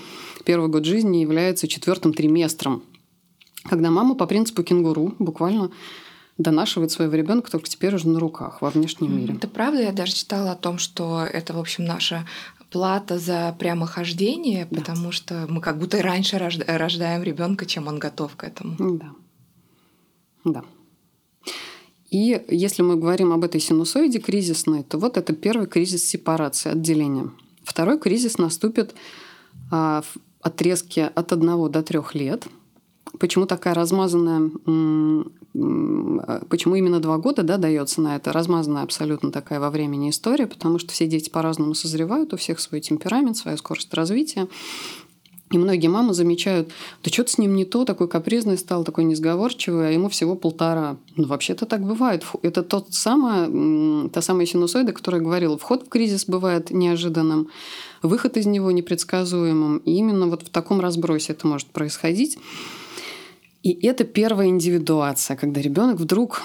первый 0.45 0.69
год 0.69 0.85
жизни 0.85 1.17
является 1.17 1.67
четвертым 1.67 2.13
триместром 2.13 2.83
когда 3.69 3.91
мама 3.91 4.15
по 4.15 4.25
принципу 4.25 4.63
кенгуру 4.63 5.13
буквально 5.19 5.71
донашивает 6.37 6.91
своего 6.91 7.15
ребенка 7.15 7.51
только 7.51 7.67
теперь 7.67 7.95
уже 7.95 8.07
на 8.07 8.19
руках 8.19 8.61
во 8.61 8.69
внешнем 8.69 9.17
мире. 9.17 9.35
Это 9.35 9.47
правда, 9.47 9.81
я 9.81 9.91
даже 9.91 10.13
читала 10.13 10.51
о 10.51 10.55
том, 10.55 10.77
что 10.77 11.23
это, 11.23 11.53
в 11.53 11.59
общем, 11.59 11.85
наша 11.85 12.25
плата 12.69 13.17
за 13.17 13.55
прямохождение, 13.57 14.67
да. 14.69 14.79
потому 14.79 15.11
что 15.11 15.45
мы 15.49 15.61
как 15.61 15.79
будто 15.79 16.01
раньше 16.01 16.37
рождаем 16.37 17.23
ребенка, 17.23 17.65
чем 17.65 17.87
он 17.87 17.97
готов 17.97 18.35
к 18.35 18.43
этому. 18.43 18.75
Да. 18.97 19.11
Да. 20.43 20.63
И 22.09 22.41
если 22.47 22.83
мы 22.83 22.95
говорим 22.95 23.33
об 23.33 23.43
этой 23.43 23.59
синусоиде 23.59 24.19
кризисной, 24.19 24.83
то 24.83 24.97
вот 24.97 25.17
это 25.17 25.33
первый 25.33 25.67
кризис 25.67 26.07
сепарации, 26.07 26.71
отделения. 26.71 27.31
Второй 27.63 27.99
кризис 27.99 28.37
наступит 28.37 28.95
а, 29.71 30.01
в 30.01 30.17
отрезке 30.41 31.05
от 31.05 31.33
1 31.33 31.71
до 31.71 31.83
3 31.83 31.99
лет. 32.13 32.47
Почему 33.19 33.45
такая 33.45 33.73
размазанная 33.73 34.51
а, 35.57 36.45
почему 36.49 36.75
именно 36.75 36.99
два 36.99 37.17
года 37.17 37.43
да, 37.43 37.57
дается 37.57 38.01
на 38.01 38.15
это? 38.15 38.31
Размазанная 38.31 38.83
абсолютно 38.83 39.31
такая 39.31 39.59
во 39.59 39.69
времени 39.69 40.09
история, 40.09 40.47
потому 40.47 40.79
что 40.79 40.91
все 40.91 41.07
дети 41.07 41.29
по-разному 41.29 41.73
созревают, 41.73 42.33
у 42.33 42.37
всех 42.37 42.59
свой 42.59 42.81
темперамент, 42.81 43.37
своя 43.37 43.57
скорость 43.57 43.93
развития. 43.93 44.47
И 45.49 45.57
многие 45.57 45.87
мамы 45.87 46.13
замечают, 46.13 46.69
да 47.03 47.09
что-то 47.09 47.31
с 47.31 47.37
ним 47.37 47.55
не 47.55 47.63
то, 47.63 47.85
такой 47.85 48.09
капризный 48.09 48.57
стал, 48.57 48.83
такой 48.83 49.05
несговорчивый, 49.05 49.87
а 49.87 49.91
ему 49.91 50.09
всего 50.09 50.35
полтора. 50.35 50.97
Ну, 51.15 51.25
вообще-то 51.25 51.65
так 51.65 51.81
бывает. 51.85 52.25
Это 52.41 52.63
тот 52.63 52.93
самая, 52.93 54.09
та 54.09 54.21
самая 54.21 54.45
синусоида, 54.45 54.91
которая 54.91 55.21
говорила, 55.21 55.57
вход 55.57 55.85
в 55.85 55.89
кризис 55.89 56.25
бывает 56.25 56.69
неожиданным, 56.69 57.47
выход 58.03 58.35
из 58.35 58.45
него 58.45 58.71
непредсказуемым. 58.71 59.77
И 59.77 59.91
именно 59.93 60.27
вот 60.27 60.43
в 60.43 60.49
таком 60.49 60.81
разбросе 60.81 61.31
это 61.31 61.47
может 61.47 61.67
происходить. 61.67 62.37
И 63.63 63.85
это 63.85 64.03
первая 64.03 64.47
индивидуация, 64.47 65.35
когда 65.35 65.61
ребенок 65.61 65.99
вдруг 65.99 66.41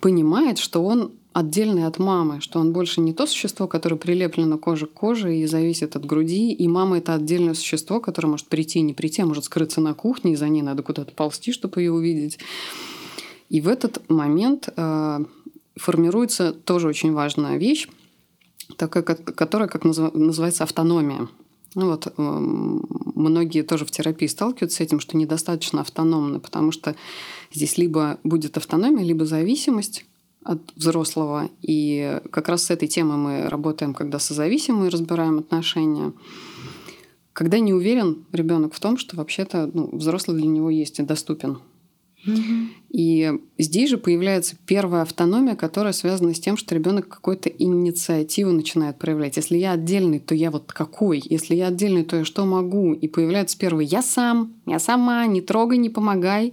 понимает, 0.00 0.58
что 0.58 0.84
он 0.84 1.12
отдельный 1.32 1.84
от 1.84 1.98
мамы, 1.98 2.40
что 2.40 2.60
он 2.60 2.72
больше 2.72 3.02
не 3.02 3.12
то 3.12 3.26
существо, 3.26 3.66
которое 3.66 3.96
прилеплено 3.96 4.56
кожа 4.56 4.86
к 4.86 4.92
коже 4.94 5.36
и 5.36 5.44
зависит 5.46 5.94
от 5.94 6.06
груди, 6.06 6.52
и 6.52 6.66
мама 6.66 6.96
это 6.96 7.12
отдельное 7.12 7.52
существо, 7.52 8.00
которое 8.00 8.28
может 8.28 8.46
прийти 8.46 8.78
и 8.78 8.82
не 8.82 8.94
прийти, 8.94 9.20
а 9.20 9.26
может 9.26 9.44
скрыться 9.44 9.82
на 9.82 9.92
кухне, 9.92 10.32
и 10.32 10.36
за 10.36 10.48
ней 10.48 10.62
надо 10.62 10.82
куда-то 10.82 11.12
ползти, 11.12 11.52
чтобы 11.52 11.82
ее 11.82 11.92
увидеть. 11.92 12.38
И 13.50 13.60
в 13.60 13.68
этот 13.68 14.08
момент 14.08 14.70
э, 14.74 15.24
формируется 15.76 16.52
тоже 16.52 16.88
очень 16.88 17.12
важная 17.12 17.58
вещь, 17.58 17.86
такая, 18.78 19.02
которая 19.02 19.68
как 19.68 19.84
называется 19.84 20.64
автономия. 20.64 21.28
Ну 21.76 21.90
вот 21.90 22.10
эм, 22.16 22.86
многие 23.14 23.62
тоже 23.62 23.84
в 23.84 23.90
терапии 23.90 24.26
сталкиваются 24.26 24.78
с 24.78 24.80
этим, 24.80 24.98
что 24.98 25.18
недостаточно 25.18 25.82
автономны, 25.82 26.40
потому 26.40 26.72
что 26.72 26.96
здесь 27.52 27.76
либо 27.76 28.18
будет 28.24 28.56
автономия, 28.56 29.04
либо 29.04 29.26
зависимость 29.26 30.06
от 30.42 30.58
взрослого. 30.74 31.50
И 31.60 32.18
как 32.30 32.48
раз 32.48 32.64
с 32.64 32.70
этой 32.70 32.88
темой 32.88 33.18
мы 33.18 33.48
работаем, 33.50 33.92
когда 33.92 34.18
созависимые 34.18 34.88
разбираем 34.88 35.38
отношения. 35.38 36.14
Когда 37.34 37.58
не 37.58 37.74
уверен 37.74 38.24
ребенок 38.32 38.72
в 38.72 38.80
том, 38.80 38.96
что 38.96 39.16
вообще-то 39.16 39.70
ну, 39.74 39.90
взрослый 39.92 40.38
для 40.38 40.48
него 40.48 40.70
есть 40.70 40.98
и 40.98 41.02
доступен. 41.02 41.58
И 42.90 43.32
здесь 43.58 43.90
же 43.90 43.98
появляется 43.98 44.56
первая 44.66 45.02
автономия, 45.02 45.54
которая 45.54 45.92
связана 45.92 46.34
с 46.34 46.40
тем, 46.40 46.56
что 46.56 46.74
ребенок 46.74 47.08
какую-то 47.08 47.48
инициативу 47.48 48.52
начинает 48.52 48.98
проявлять. 48.98 49.36
Если 49.36 49.58
я 49.58 49.72
отдельный, 49.72 50.18
то 50.18 50.34
я 50.34 50.50
вот 50.50 50.72
какой? 50.72 51.22
Если 51.24 51.54
я 51.54 51.68
отдельный, 51.68 52.04
то 52.04 52.16
я 52.16 52.24
что 52.24 52.44
могу? 52.46 52.94
И 52.94 53.06
появляется 53.08 53.58
первый 53.58 53.86
«я 53.86 54.02
сам», 54.02 54.54
«я 54.66 54.78
сама», 54.78 55.26
«не 55.26 55.40
трогай, 55.40 55.78
не 55.78 55.90
помогай». 55.90 56.52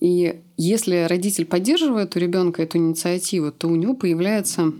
И 0.00 0.40
если 0.56 1.06
родитель 1.08 1.44
поддерживает 1.44 2.14
у 2.14 2.18
ребенка 2.18 2.62
эту 2.62 2.78
инициативу, 2.78 3.52
то 3.52 3.68
у 3.68 3.76
него 3.76 3.94
появляется 3.94 4.72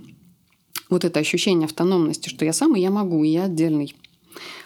вот 0.89 1.05
это 1.05 1.21
ощущение 1.21 1.67
автономности, 1.67 2.29
что 2.29 2.45
я 2.45 2.53
сам 2.53 2.77
и 2.77 2.81
я 2.81 2.91
могу, 2.91 3.25
и 3.25 3.29
я 3.29 3.45
отдельный. 3.45 3.95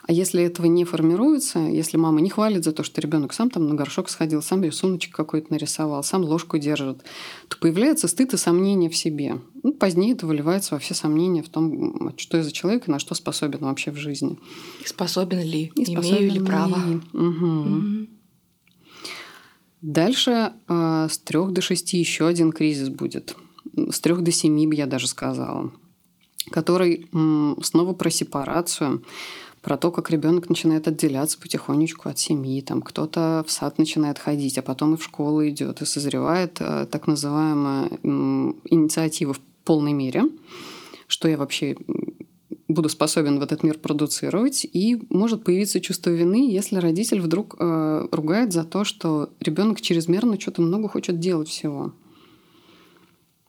А 0.04 0.12
если 0.12 0.42
этого 0.42 0.66
не 0.66 0.84
формируется, 0.84 1.58
если 1.58 1.96
мама 1.96 2.20
не 2.20 2.30
хвалит 2.30 2.64
за 2.64 2.72
то, 2.72 2.82
что 2.82 3.00
ребенок 3.00 3.32
сам 3.32 3.50
там 3.50 3.66
на 3.68 3.74
горшок 3.74 4.08
сходил, 4.08 4.42
сам 4.42 4.62
рисуночек 4.62 5.14
какой-то 5.14 5.52
нарисовал, 5.52 6.02
сам 6.02 6.22
ложку 6.24 6.58
держит, 6.58 7.04
то 7.48 7.58
появляется 7.58 8.08
стыд 8.08 8.34
и 8.34 8.36
сомнение 8.36 8.90
в 8.90 8.96
себе. 8.96 9.40
Ну, 9.62 9.72
позднее 9.72 10.14
это 10.14 10.26
выливается 10.26 10.74
во 10.74 10.80
все 10.80 10.94
сомнения 10.94 11.42
в 11.42 11.48
том, 11.48 12.12
что 12.16 12.36
я 12.36 12.42
за 12.42 12.52
человек 12.52 12.88
и 12.88 12.90
на 12.90 12.98
что 12.98 13.14
способен 13.14 13.60
вообще 13.60 13.90
в 13.90 13.96
жизни. 13.96 14.38
Способен 14.84 15.40
ли, 15.40 15.72
и 15.74 15.84
способен 15.84 16.18
имею 16.18 16.32
ли 16.32 16.40
право. 16.40 16.78
Угу. 17.12 17.46
Угу. 17.46 18.06
Дальше 19.82 20.52
э, 20.68 21.08
с 21.10 21.18
трех 21.18 21.52
до 21.52 21.60
шести 21.60 21.98
еще 21.98 22.26
один 22.26 22.52
кризис 22.52 22.88
будет. 22.88 23.36
С 23.76 24.00
трех 24.00 24.22
до 24.22 24.30
семи, 24.30 24.68
я 24.74 24.86
даже 24.86 25.08
сказала 25.08 25.72
который 26.50 27.08
снова 27.62 27.92
про 27.92 28.10
сепарацию, 28.10 29.02
про 29.62 29.76
то, 29.76 29.92
как 29.92 30.10
ребенок 30.10 30.48
начинает 30.48 30.88
отделяться 30.88 31.38
потихонечку 31.38 32.08
от 32.08 32.18
семьи, 32.18 32.60
там 32.60 32.82
кто-то 32.82 33.44
в 33.46 33.50
сад 33.50 33.78
начинает 33.78 34.18
ходить, 34.18 34.58
а 34.58 34.62
потом 34.62 34.94
и 34.94 34.96
в 34.96 35.04
школу 35.04 35.46
идет, 35.48 35.80
и 35.80 35.86
созревает 35.86 36.56
э, 36.60 36.86
так 36.90 37.06
называемая 37.06 37.88
инициатива 38.02 39.32
в 39.32 39.40
полной 39.64 39.92
мере, 39.92 40.24
что 41.06 41.28
я 41.28 41.36
вообще 41.36 41.76
буду 42.66 42.88
способен 42.88 43.38
в 43.38 43.42
этот 43.42 43.62
мир 43.62 43.78
продуцировать, 43.78 44.66
и 44.70 45.00
может 45.10 45.44
появиться 45.44 45.80
чувство 45.80 46.10
вины, 46.10 46.50
если 46.50 46.76
родитель 46.76 47.20
вдруг 47.20 47.54
э, 47.58 48.08
ругает 48.10 48.52
за 48.52 48.64
то, 48.64 48.82
что 48.82 49.30
ребенок 49.40 49.80
чрезмерно 49.80 50.40
что-то 50.40 50.62
много 50.62 50.88
хочет 50.88 51.20
делать 51.20 51.48
всего. 51.48 51.92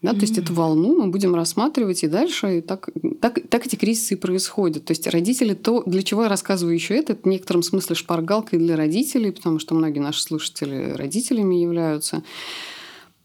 Да, 0.03 0.11
mm-hmm. 0.11 0.15
То 0.15 0.21
есть 0.21 0.37
эту 0.37 0.53
волну 0.53 1.01
мы 1.01 1.07
будем 1.07 1.33
рассматривать 1.33 2.03
и 2.03 2.07
дальше. 2.07 2.57
И 2.57 2.61
так, 2.61 2.89
так, 3.21 3.39
так 3.49 3.65
эти 3.65 3.77
кризисы 3.77 4.15
и 4.15 4.17
происходят. 4.17 4.83
То 4.83 4.91
есть 4.91 5.07
родители, 5.07 5.53
то, 5.53 5.81
для 5.85 6.03
чего 6.03 6.23
я 6.23 6.29
рассказываю 6.29 6.75
еще 6.75 6.95
это, 6.95 7.13
это 7.13 7.23
в 7.23 7.25
некотором 7.25 7.63
смысле 7.63 7.95
шпаргалкой 7.95 8.59
для 8.59 8.75
родителей, 8.75 9.31
потому 9.31 9.59
что 9.59 9.75
многие 9.75 9.99
наши 9.99 10.21
слушатели 10.21 10.91
родителями 10.91 11.55
являются. 11.55 12.21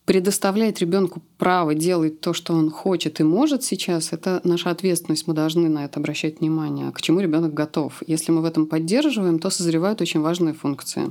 Предоставлять 0.05 0.81
ребенку 0.81 1.21
право 1.37 1.75
делать 1.75 2.21
то, 2.21 2.33
что 2.33 2.55
он 2.55 2.71
хочет 2.71 3.19
и 3.21 3.25
может 3.25 3.65
сейчас, 3.65 4.13
это 4.13 4.41
наша 4.45 4.71
ответственность. 4.71 5.27
Мы 5.27 5.35
должны 5.35 5.69
на 5.69 5.85
это 5.85 5.99
обращать 5.99 6.39
внимание. 6.39 6.93
К 6.93 7.03
чему 7.03 7.19
ребенок 7.19 7.53
готов? 7.53 8.03
Если 8.07 8.31
мы 8.31 8.41
в 8.41 8.45
этом 8.45 8.67
поддерживаем, 8.67 9.41
то 9.41 9.51
созревают 9.51 10.01
очень 10.01 10.21
важные 10.21 10.55
функции. 10.55 11.11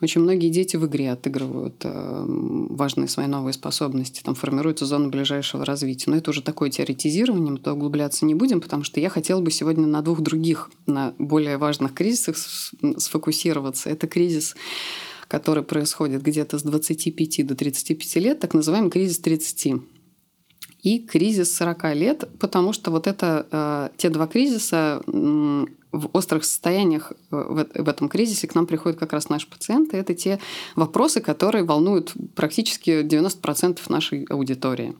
Очень 0.00 0.22
многие 0.22 0.48
дети 0.48 0.76
в 0.76 0.86
игре 0.86 1.12
отыгрывают 1.12 1.76
э, 1.84 2.24
важные 2.26 3.08
свои 3.08 3.26
новые 3.26 3.52
способности, 3.52 4.22
там 4.22 4.34
формируется 4.34 4.86
зона 4.86 5.08
ближайшего 5.08 5.64
развития. 5.64 6.10
Но 6.10 6.16
это 6.16 6.30
уже 6.30 6.42
такое 6.42 6.70
теоретизирование, 6.70 7.52
мы 7.52 7.58
то 7.58 7.72
углубляться 7.72 8.24
не 8.24 8.34
будем, 8.34 8.60
потому 8.60 8.84
что 8.84 9.00
я 9.00 9.08
хотела 9.08 9.40
бы 9.40 9.50
сегодня 9.50 9.86
на 9.86 10.02
двух 10.02 10.20
других, 10.20 10.70
на 10.86 11.14
более 11.18 11.58
важных 11.58 11.94
кризисах 11.94 12.36
сфокусироваться. 12.98 13.90
Это 13.90 14.06
кризис 14.06 14.54
который 15.26 15.64
происходит 15.64 16.22
где-то 16.22 16.58
с 16.58 16.62
25 16.62 17.46
до 17.46 17.56
35 17.56 18.16
лет, 18.16 18.40
так 18.40 18.54
называемый 18.54 18.90
кризис 18.90 19.18
30 19.18 19.93
и 20.84 20.98
кризис 20.98 21.56
40 21.56 21.94
лет, 21.94 22.24
потому 22.38 22.74
что 22.74 22.90
вот 22.90 23.06
это 23.06 23.46
э, 23.50 23.88
те 23.96 24.10
два 24.10 24.26
кризиса 24.26 25.02
в 25.06 26.10
острых 26.12 26.44
состояниях 26.44 27.12
э, 27.12 27.36
в, 27.36 27.82
в 27.82 27.88
этом 27.88 28.10
кризисе 28.10 28.46
к 28.46 28.54
нам 28.54 28.66
приходят 28.66 28.98
как 28.98 29.14
раз 29.14 29.30
наши 29.30 29.48
пациенты. 29.48 29.96
Это 29.96 30.14
те 30.14 30.38
вопросы, 30.76 31.22
которые 31.22 31.64
волнуют 31.64 32.12
практически 32.34 33.02
90% 33.02 33.80
нашей 33.88 34.24
аудитории. 34.24 34.94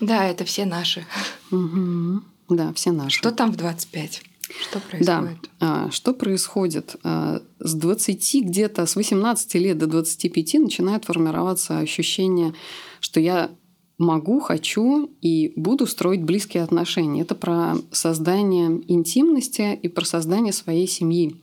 Да, 0.00 0.24
это 0.24 0.44
все 0.44 0.64
наши. 0.64 1.06
Угу. 1.52 2.22
Да, 2.48 2.72
все 2.74 2.90
наши. 2.90 3.18
Что 3.18 3.30
там 3.30 3.52
в 3.52 3.56
25? 3.56 4.22
Что 4.68 4.80
происходит? 4.80 5.50
Да. 5.60 5.90
Что 5.92 6.12
происходит? 6.12 6.96
А, 7.04 7.40
с 7.60 7.74
20 7.74 8.44
где-то, 8.46 8.84
с 8.84 8.96
18 8.96 9.54
лет 9.54 9.78
до 9.78 9.86
25 9.86 10.54
начинает 10.54 11.04
формироваться 11.04 11.78
ощущение, 11.78 12.52
что 12.98 13.20
я 13.20 13.50
могу, 14.00 14.40
хочу 14.40 15.10
и 15.20 15.52
буду 15.56 15.86
строить 15.86 16.22
близкие 16.22 16.62
отношения. 16.62 17.22
Это 17.22 17.34
про 17.34 17.76
создание 17.92 18.82
интимности 18.88 19.78
и 19.80 19.88
про 19.88 20.04
создание 20.04 20.52
своей 20.52 20.88
семьи. 20.88 21.36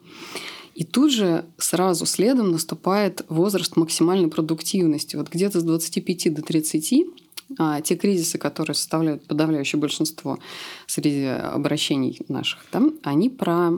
И 0.73 0.83
тут 0.83 1.11
же 1.11 1.45
сразу 1.57 2.05
следом 2.05 2.51
наступает 2.51 3.25
возраст 3.29 3.77
максимальной 3.77 4.27
продуктивности. 4.27 5.15
Вот 5.15 5.29
где-то 5.29 5.59
с 5.59 5.63
25 5.63 6.33
до 6.33 6.41
30 6.41 6.93
а, 7.57 7.81
те 7.81 7.95
кризисы, 7.95 8.37
которые 8.37 8.75
составляют 8.75 9.25
подавляющее 9.25 9.79
большинство 9.79 10.39
среди 10.87 11.25
обращений 11.25 12.19
наших, 12.27 12.65
да, 12.71 12.83
они 13.03 13.29
про 13.29 13.71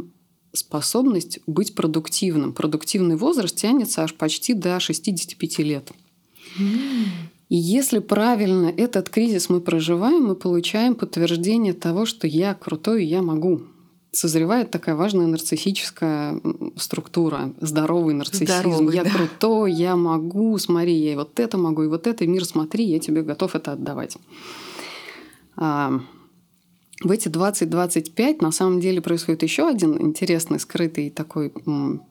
способность 0.53 1.39
быть 1.47 1.75
продуктивным. 1.75 2.53
Продуктивный 2.53 3.17
возраст 3.17 3.55
тянется 3.55 4.03
аж 4.03 4.13
почти 4.15 4.53
до 4.53 4.79
65 4.79 5.59
лет. 5.59 5.91
Mm. 6.57 7.05
И 7.49 7.55
если 7.55 7.97
правильно 7.97 8.67
этот 8.67 9.09
кризис 9.09 9.49
мы 9.49 9.59
проживаем, 9.59 10.23
мы 10.25 10.35
получаем 10.35 10.93
подтверждение 10.93 11.73
того, 11.73 12.05
что 12.05 12.27
я 12.27 12.53
крутой 12.53 13.05
я 13.05 13.23
могу. 13.23 13.63
Созревает 14.11 14.71
такая 14.71 14.95
важная 14.95 15.27
нарциссическая 15.27 16.39
структура, 16.77 17.53
здоровый 17.59 18.13
нарциссизм. 18.13 18.45
Здоровый, 18.45 18.95
я 18.95 19.03
да. 19.03 19.09
крутой, 19.09 19.73
я 19.73 19.95
могу, 19.95 20.57
смотри, 20.59 20.93
я 20.93 21.13
и 21.13 21.15
вот 21.15 21.39
это 21.39 21.57
могу, 21.57 21.83
и 21.83 21.87
вот 21.87 22.07
это, 22.07 22.25
мир, 22.25 22.45
смотри, 22.45 22.85
я 22.85 22.99
тебе 22.99 23.23
готов 23.23 23.55
это 23.55 23.73
отдавать. 23.73 24.17
А, 25.57 26.01
в 27.03 27.11
эти 27.11 27.29
20-25 27.29 28.37
на 28.41 28.51
самом 28.51 28.79
деле 28.79 29.01
происходит 29.01 29.43
еще 29.43 29.67
один 29.67 29.99
интересный, 29.99 30.59
скрытый 30.59 31.09
такой 31.09 31.51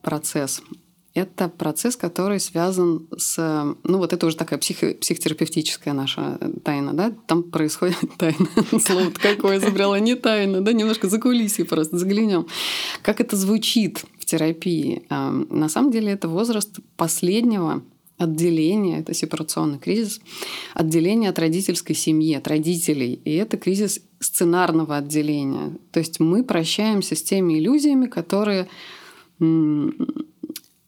процесс 0.03 0.63
это 1.15 1.49
процесс, 1.49 1.97
который 1.97 2.39
связан 2.39 3.09
с... 3.17 3.37
Ну, 3.85 3.99
вот 3.99 4.13
это 4.13 4.27
уже 4.27 4.37
такая 4.37 4.59
психо, 4.59 4.95
психотерапевтическая 4.95 5.95
наша 5.95 6.39
тайна, 6.63 6.93
да? 6.93 7.13
Там 7.27 7.43
происходит 7.43 7.97
тайна. 8.19 8.47
Слово 8.81 9.11
какое 9.11 9.59
изобрела, 9.59 9.99
не 9.99 10.15
тайна, 10.15 10.61
да? 10.61 10.73
Немножко 10.73 11.09
за 11.09 11.19
кулисье 11.19 11.65
просто 11.65 11.99
заглянем. 11.99 12.47
Как 13.03 13.21
это 13.21 13.37
звучит 13.37 14.05
в 14.19 14.25
терапии? 14.25 15.05
На 15.09 15.69
самом 15.69 15.91
деле 15.91 16.13
это 16.13 16.29
возраст 16.29 16.79
последнего 16.97 17.83
отделения, 18.19 18.99
это 18.99 19.15
сепарационный 19.15 19.79
кризис, 19.79 20.21
отделения 20.75 21.31
от 21.31 21.39
родительской 21.39 21.95
семьи, 21.95 22.35
от 22.35 22.49
родителей. 22.49 23.21
И 23.25 23.35
это 23.35 23.57
кризис 23.57 24.01
сценарного 24.21 24.97
отделения. 24.97 25.79
То 25.93 26.01
есть 26.01 26.21
мы 26.21 26.45
прощаемся 26.45 27.15
с 27.15 27.23
теми 27.23 27.59
иллюзиями, 27.59 28.07
которые 28.07 28.69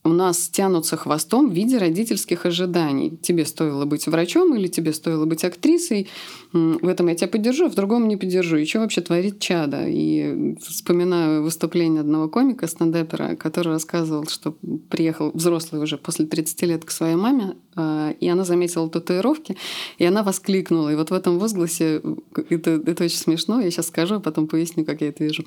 у 0.02 0.08
нас 0.08 0.48
тянутся 0.48 0.96
хвостом 0.96 1.50
в 1.50 1.52
виде 1.52 1.76
родительских 1.76 2.46
ожиданий. 2.46 3.18
Тебе 3.22 3.44
стоило 3.44 3.84
быть 3.84 4.06
врачом 4.06 4.56
или 4.56 4.66
тебе 4.66 4.94
стоило 4.94 5.26
быть 5.26 5.44
актрисой. 5.44 6.08
В 6.52 6.88
этом 6.88 7.08
я 7.08 7.14
тебя 7.14 7.28
поддержу, 7.28 7.66
а 7.66 7.68
в 7.68 7.74
другом 7.74 8.08
не 8.08 8.16
поддержу. 8.16 8.56
И 8.56 8.64
что 8.64 8.80
вообще 8.80 9.02
творит 9.02 9.40
чада? 9.40 9.86
И 9.86 10.56
вспоминаю 10.60 11.42
выступление 11.42 12.00
одного 12.00 12.28
комика, 12.28 12.66
стендапера, 12.66 13.36
который 13.36 13.74
рассказывал, 13.74 14.26
что 14.26 14.56
приехал 14.88 15.32
взрослый 15.34 15.82
уже 15.82 15.98
после 15.98 16.24
30 16.24 16.62
лет 16.62 16.84
к 16.84 16.90
своей 16.90 17.16
маме, 17.16 17.56
а, 17.76 18.14
и 18.18 18.26
она 18.26 18.44
заметила 18.44 18.88
татуировки, 18.88 19.56
и 19.98 20.04
она 20.04 20.22
воскликнула. 20.22 20.90
И 20.92 20.96
вот 20.96 21.10
в 21.10 21.14
этом 21.14 21.38
возгласе, 21.38 22.00
это, 22.48 22.70
это 22.86 23.04
очень 23.04 23.18
смешно, 23.18 23.60
я 23.60 23.70
сейчас 23.70 23.88
скажу, 23.88 24.16
а 24.16 24.20
потом 24.20 24.48
поясню, 24.48 24.84
как 24.84 25.02
я 25.02 25.08
это 25.08 25.24
вижу. 25.24 25.44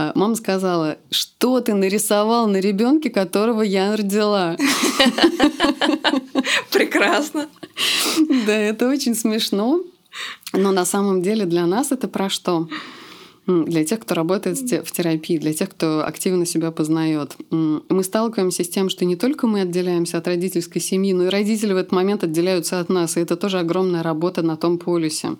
А, 0.00 0.12
мама 0.14 0.36
сказала, 0.36 0.96
что 1.10 1.60
ты 1.60 1.74
нарисовал 1.74 2.46
на 2.46 2.58
ребенке, 2.58 3.10
которого 3.10 3.62
я 3.62 3.96
родила. 3.96 4.56
Прекрасно. 6.70 7.48
Да, 8.46 8.52
это 8.52 8.88
очень 8.88 9.16
смешно. 9.16 9.80
Но 10.52 10.70
на 10.70 10.84
самом 10.84 11.20
деле 11.20 11.46
для 11.46 11.66
нас 11.66 11.90
это 11.90 12.06
про 12.06 12.30
что? 12.30 12.68
Для 13.48 13.82
тех, 13.82 14.00
кто 14.00 14.14
работает 14.14 14.58
в 14.58 14.92
терапии, 14.92 15.38
для 15.38 15.54
тех, 15.54 15.70
кто 15.70 16.04
активно 16.06 16.44
себя 16.44 16.70
познает. 16.70 17.34
Мы 17.50 18.04
сталкиваемся 18.04 18.62
с 18.62 18.68
тем, 18.68 18.90
что 18.90 19.06
не 19.06 19.16
только 19.16 19.46
мы 19.46 19.62
отделяемся 19.62 20.18
от 20.18 20.28
родительской 20.28 20.82
семьи, 20.82 21.14
но 21.14 21.24
и 21.24 21.28
родители 21.28 21.72
в 21.72 21.78
этот 21.78 21.90
момент 21.90 22.22
отделяются 22.24 22.78
от 22.78 22.90
нас. 22.90 23.16
И 23.16 23.20
это 23.20 23.36
тоже 23.36 23.58
огромная 23.58 24.02
работа 24.02 24.42
на 24.42 24.58
том 24.58 24.76
полюсе, 24.76 25.36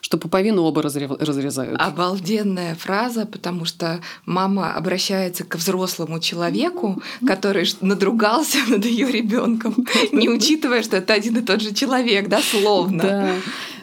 что 0.00 0.16
пуповину 0.16 0.62
оба 0.62 0.80
разрезают. 0.80 1.78
Обалденная 1.78 2.74
фраза, 2.74 3.26
потому 3.26 3.66
что 3.66 4.00
мама 4.24 4.72
обращается 4.72 5.44
к 5.44 5.56
взрослому 5.56 6.20
человеку, 6.20 7.02
который 7.26 7.68
надругался 7.82 8.58
над 8.68 8.86
ее 8.86 9.12
ребенком, 9.12 9.86
не 10.10 10.30
учитывая, 10.30 10.82
что 10.82 10.96
это 10.96 11.12
один 11.12 11.36
и 11.36 11.42
тот 11.42 11.60
же 11.60 11.74
человек, 11.74 12.28
да, 12.28 12.40
словно. 12.40 13.02
Да. 13.02 13.34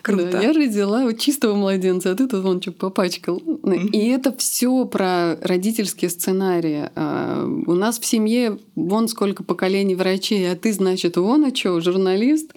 Круто. 0.10 0.32
Да, 0.32 0.42
я 0.42 0.54
родила 0.54 1.04
вот 1.04 1.20
чистого 1.20 1.56
младенца, 1.56 2.12
а 2.12 2.16
ты 2.16 2.28
тут 2.28 2.44
вон 2.44 2.62
что 2.62 2.72
попачкал. 2.72 3.38
Mm-hmm. 3.38 3.90
И 3.92 4.10
это 4.10 4.36
все 4.36 4.86
про 4.86 5.36
родительские 5.42 6.10
сценарии. 6.10 6.90
А, 6.96 7.46
у 7.46 7.74
нас 7.74 8.00
в 8.00 8.06
семье 8.06 8.58
вон 8.76 9.08
сколько 9.08 9.44
поколений 9.44 9.96
врачей, 9.96 10.52
а 10.52 10.56
ты, 10.56 10.74
значит, 10.74 11.18
вон 11.18 11.46
а 11.46 11.56
что, 11.56 11.80
журналист. 11.80 12.54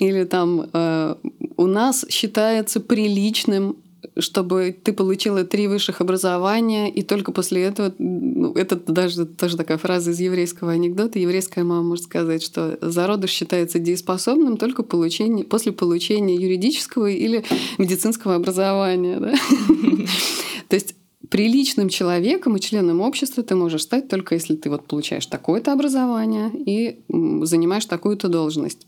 Или 0.00 0.24
там 0.24 0.68
э, 0.72 1.14
у 1.56 1.66
нас 1.66 2.04
считается 2.08 2.80
приличным 2.80 3.76
чтобы 4.18 4.76
ты 4.82 4.92
получила 4.92 5.44
три 5.44 5.66
высших 5.66 6.00
образования, 6.00 6.90
и 6.90 7.02
только 7.02 7.32
после 7.32 7.62
этого, 7.62 7.94
ну, 7.98 8.52
это 8.54 8.76
даже 8.76 9.26
тоже 9.26 9.56
такая 9.56 9.78
фраза 9.78 10.10
из 10.10 10.20
еврейского 10.20 10.72
анекдота, 10.72 11.18
еврейская 11.18 11.64
мама 11.64 11.82
может 11.82 12.04
сказать, 12.04 12.42
что 12.42 12.78
зародыш 12.80 13.30
считается 13.30 13.78
дееспособным 13.78 14.56
только 14.56 14.82
получение, 14.82 15.44
после 15.44 15.72
получения 15.72 16.36
юридического 16.36 17.10
или 17.10 17.44
медицинского 17.78 18.34
образования. 18.34 19.20
Да? 19.20 19.34
То 20.68 20.76
есть 20.76 20.94
приличным 21.28 21.88
человеком 21.88 22.56
и 22.56 22.60
членом 22.60 23.00
общества 23.00 23.42
ты 23.42 23.54
можешь 23.54 23.82
стать 23.82 24.08
только 24.08 24.34
если 24.34 24.56
ты 24.56 24.70
вот 24.70 24.86
получаешь 24.86 25.26
такое-то 25.26 25.72
образование 25.72 26.50
и 26.54 27.00
занимаешь 27.08 27.86
такую-то 27.86 28.28
должность. 28.28 28.86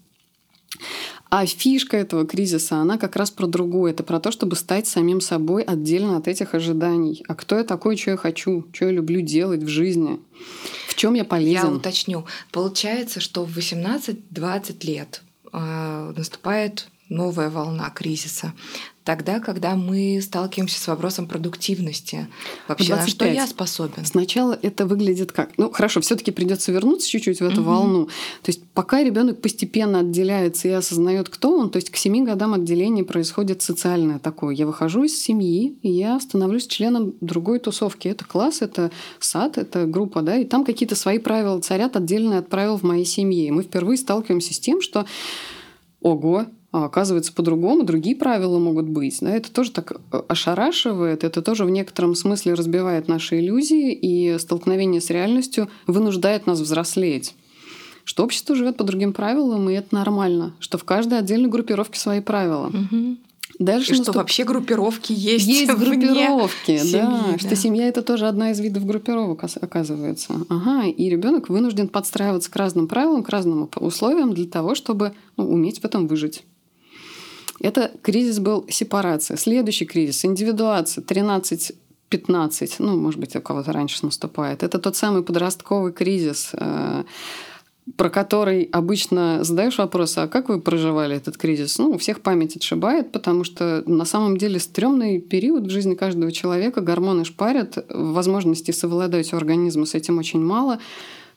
А 1.28 1.44
фишка 1.44 1.96
этого 1.96 2.26
кризиса, 2.26 2.76
она 2.76 2.98
как 2.98 3.16
раз 3.16 3.30
про 3.30 3.46
другое. 3.46 3.92
Это 3.92 4.02
про 4.02 4.20
то, 4.20 4.30
чтобы 4.30 4.54
стать 4.56 4.86
самим 4.86 5.20
собой 5.20 5.62
отдельно 5.62 6.16
от 6.16 6.28
этих 6.28 6.54
ожиданий. 6.54 7.24
А 7.26 7.34
кто 7.34 7.58
я 7.58 7.64
такой, 7.64 7.96
что 7.96 8.12
я 8.12 8.16
хочу, 8.16 8.66
что 8.72 8.86
я 8.86 8.92
люблю 8.92 9.20
делать 9.20 9.62
в 9.62 9.68
жизни, 9.68 10.20
в 10.88 10.94
чем 10.94 11.14
я 11.14 11.24
полезен. 11.24 11.70
Я 11.70 11.76
уточню. 11.76 12.26
Получается, 12.52 13.20
что 13.20 13.44
в 13.44 13.56
18-20 13.56 14.86
лет 14.86 15.22
э, 15.52 16.12
наступает 16.16 16.88
новая 17.08 17.50
волна 17.50 17.90
кризиса 17.90 18.52
тогда, 19.06 19.38
когда 19.38 19.76
мы 19.76 20.20
сталкиваемся 20.20 20.80
с 20.80 20.86
вопросом 20.88 21.28
продуктивности. 21.28 22.26
Вообще, 22.66 22.88
25. 22.88 23.06
на 23.06 23.08
что 23.08 23.24
я 23.24 23.46
способен? 23.46 24.04
Сначала 24.04 24.58
это 24.60 24.84
выглядит 24.84 25.30
как? 25.30 25.56
Ну, 25.56 25.70
хорошо, 25.70 26.00
все 26.00 26.16
таки 26.16 26.32
придется 26.32 26.72
вернуться 26.72 27.08
чуть-чуть 27.08 27.38
в 27.38 27.44
эту 27.44 27.60
угу. 27.60 27.70
волну. 27.70 28.06
То 28.42 28.48
есть 28.48 28.64
пока 28.74 29.04
ребенок 29.04 29.40
постепенно 29.40 30.00
отделяется 30.00 30.66
и 30.66 30.72
осознает, 30.72 31.28
кто 31.28 31.56
он, 31.56 31.70
то 31.70 31.76
есть 31.76 31.90
к 31.90 31.96
семи 31.96 32.22
годам 32.22 32.52
отделения 32.52 33.04
происходит 33.04 33.62
социальное 33.62 34.18
такое. 34.18 34.56
Я 34.56 34.66
выхожу 34.66 35.04
из 35.04 35.16
семьи, 35.22 35.78
и 35.82 35.88
я 35.88 36.18
становлюсь 36.18 36.66
членом 36.66 37.14
другой 37.20 37.60
тусовки. 37.60 38.08
Это 38.08 38.24
класс, 38.24 38.60
это 38.60 38.90
сад, 39.20 39.56
это 39.56 39.86
группа, 39.86 40.20
да, 40.22 40.36
и 40.36 40.44
там 40.44 40.64
какие-то 40.64 40.96
свои 40.96 41.20
правила 41.20 41.60
царят, 41.60 41.96
отдельные 41.96 42.40
от 42.40 42.48
правил 42.48 42.76
в 42.76 42.82
моей 42.82 43.04
семье. 43.04 43.46
И 43.46 43.50
мы 43.52 43.62
впервые 43.62 43.98
сталкиваемся 43.98 44.52
с 44.52 44.58
тем, 44.58 44.82
что 44.82 45.06
ого, 46.00 46.46
а 46.72 46.84
оказывается, 46.84 47.32
по-другому, 47.32 47.84
другие 47.84 48.16
правила 48.16 48.58
могут 48.58 48.86
быть. 48.88 49.18
Да? 49.20 49.30
Это 49.30 49.50
тоже 49.50 49.70
так 49.70 49.92
э, 49.92 50.22
ошарашивает, 50.28 51.24
это 51.24 51.42
тоже 51.42 51.64
в 51.64 51.70
некотором 51.70 52.14
смысле 52.14 52.54
разбивает 52.54 53.08
наши 53.08 53.38
иллюзии, 53.40 53.92
и 53.92 54.38
столкновение 54.38 55.00
с 55.00 55.10
реальностью 55.10 55.68
вынуждает 55.86 56.46
нас 56.46 56.60
взрослеть. 56.60 57.34
Что 58.04 58.24
общество 58.24 58.54
живет 58.54 58.76
по 58.76 58.84
другим 58.84 59.12
правилам, 59.12 59.68
и 59.68 59.74
это 59.74 59.94
нормально. 59.94 60.54
Что 60.60 60.78
в 60.78 60.84
каждой 60.84 61.18
отдельной 61.18 61.48
группировке 61.48 61.98
свои 61.98 62.20
правила. 62.20 62.68
Угу. 62.68 63.16
Дальше 63.58 63.94
и 63.94 63.96
наступ... 63.96 64.12
что 64.12 64.18
вообще 64.20 64.44
группировки 64.44 65.12
есть. 65.12 65.46
Есть 65.46 65.72
группировки, 65.78 66.76
семьи, 66.78 66.92
да, 66.92 67.24
да. 67.32 67.38
Что 67.38 67.56
семья 67.56 67.88
это 67.88 68.02
тоже 68.02 68.26
одна 68.26 68.50
из 68.50 68.60
видов 68.60 68.84
группировок, 68.84 69.44
оказывается. 69.60 70.34
Ага, 70.48 70.86
и 70.86 71.08
ребенок 71.08 71.48
вынужден 71.48 71.88
подстраиваться 71.88 72.50
к 72.50 72.56
разным 72.56 72.86
правилам, 72.86 73.22
к 73.22 73.28
разным 73.28 73.70
условиям 73.76 74.34
для 74.34 74.46
того, 74.46 74.74
чтобы 74.74 75.14
ну, 75.36 75.48
уметь 75.48 75.80
в 75.80 75.84
этом 75.84 76.06
выжить. 76.06 76.44
Это 77.66 77.90
кризис 78.00 78.38
был 78.38 78.64
сепарация. 78.70 79.36
Следующий 79.36 79.86
кризис– 79.86 80.24
индивидуация, 80.24 81.02
13 81.02 81.72
15, 82.08 82.76
ну, 82.78 82.96
может 82.96 83.18
быть, 83.18 83.34
у 83.34 83.40
кого-то 83.40 83.72
раньше 83.72 84.04
наступает. 84.04 84.62
Это 84.62 84.78
тот 84.78 84.94
самый 84.94 85.24
подростковый 85.24 85.92
кризис, 85.92 86.50
э, 86.52 87.02
про 87.96 88.10
который 88.10 88.68
обычно 88.72 89.42
задаешь 89.42 89.78
вопрос, 89.78 90.16
а 90.16 90.28
как 90.28 90.48
вы 90.48 90.60
проживали 90.60 91.16
этот 91.16 91.36
кризис? 91.36 91.78
Ну, 91.78 91.90
у 91.90 91.98
всех 91.98 92.20
память 92.20 92.54
отшибает, 92.54 93.10
потому 93.10 93.42
что 93.42 93.82
на 93.86 94.04
самом 94.04 94.36
деле 94.36 94.60
стрёмный 94.60 95.20
период 95.20 95.64
в 95.64 95.70
жизни 95.70 95.94
каждого 95.94 96.30
человека, 96.30 96.80
гормоны 96.80 97.24
шпарят, 97.24 97.84
возможности 97.88 98.70
совладать 98.70 99.32
у 99.32 99.36
организма 99.36 99.86
с 99.86 99.94
этим 99.94 100.18
очень 100.18 100.40
мало. 100.40 100.78